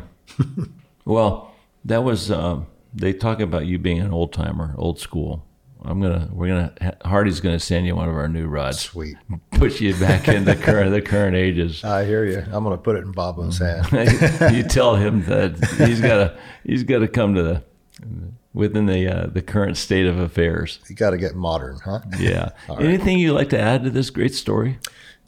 [1.06, 1.54] well,
[1.84, 2.32] that was.
[2.32, 5.46] Um, they talk about you being an old timer, old school.
[5.86, 6.30] I'm gonna.
[6.32, 6.98] We're gonna.
[7.06, 8.80] Hardy's gonna send you one of our new rods.
[8.80, 9.18] Sweet.
[9.52, 11.84] Push you back in the current the current ages.
[11.84, 12.44] I hear you.
[12.52, 13.88] I'm gonna put it in Bobo's hand.
[14.56, 17.64] you tell him that he's gotta he's gotta come to the
[18.56, 20.80] within the uh, the current state of affairs.
[20.90, 22.00] You got to get modern, huh?
[22.18, 22.50] Yeah.
[22.68, 22.82] Right.
[22.82, 24.80] Anything you'd like to add to this great story?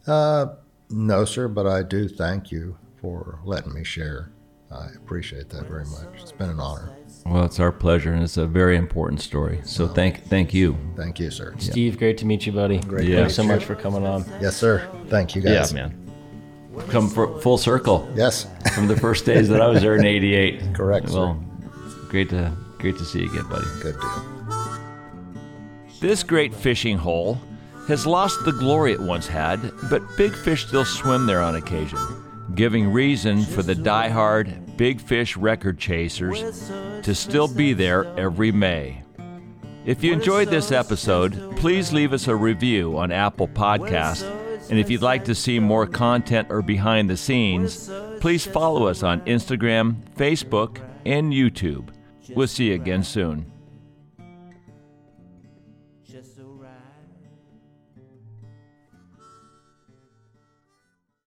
[0.08, 0.48] Uh,
[0.90, 4.32] no, sir, but I do thank you for letting me share.
[4.72, 6.22] I appreciate that very much.
[6.22, 6.98] It's been an honor.
[7.30, 9.60] Well, it's our pleasure, and it's a very important story.
[9.66, 10.78] So thank thank you.
[10.96, 11.54] Thank you, sir.
[11.58, 12.80] Steve, great to meet you, buddy.
[12.80, 13.18] Great Yeah.
[13.18, 14.24] Thanks so much for coming on.
[14.42, 14.88] Yes, sir.
[15.08, 15.74] Thank you, guys.
[15.74, 16.04] Yeah, man.
[16.90, 18.48] Come for full circle Yes.
[18.76, 20.62] from the first days that I was there in '88.
[20.74, 21.18] Correct, sir.
[21.18, 21.44] Well,
[22.10, 23.66] great to great to see you again, buddy.
[23.82, 24.24] Good deal.
[26.00, 27.40] This great fishing hole
[27.88, 29.60] has lost the glory it once had,
[29.90, 31.98] but big fish still swim there on occasion,
[32.54, 36.70] giving reason for the die-hard big fish record chasers
[37.04, 39.04] to still be there every May.
[39.86, 44.24] If you enjoyed this episode, please leave us a review on Apple Podcast.
[44.70, 47.90] And if you'd like to see more content or behind the scenes,
[48.20, 51.90] please follow us on Instagram, Facebook, and YouTube.
[52.36, 53.52] We'll see you again soon.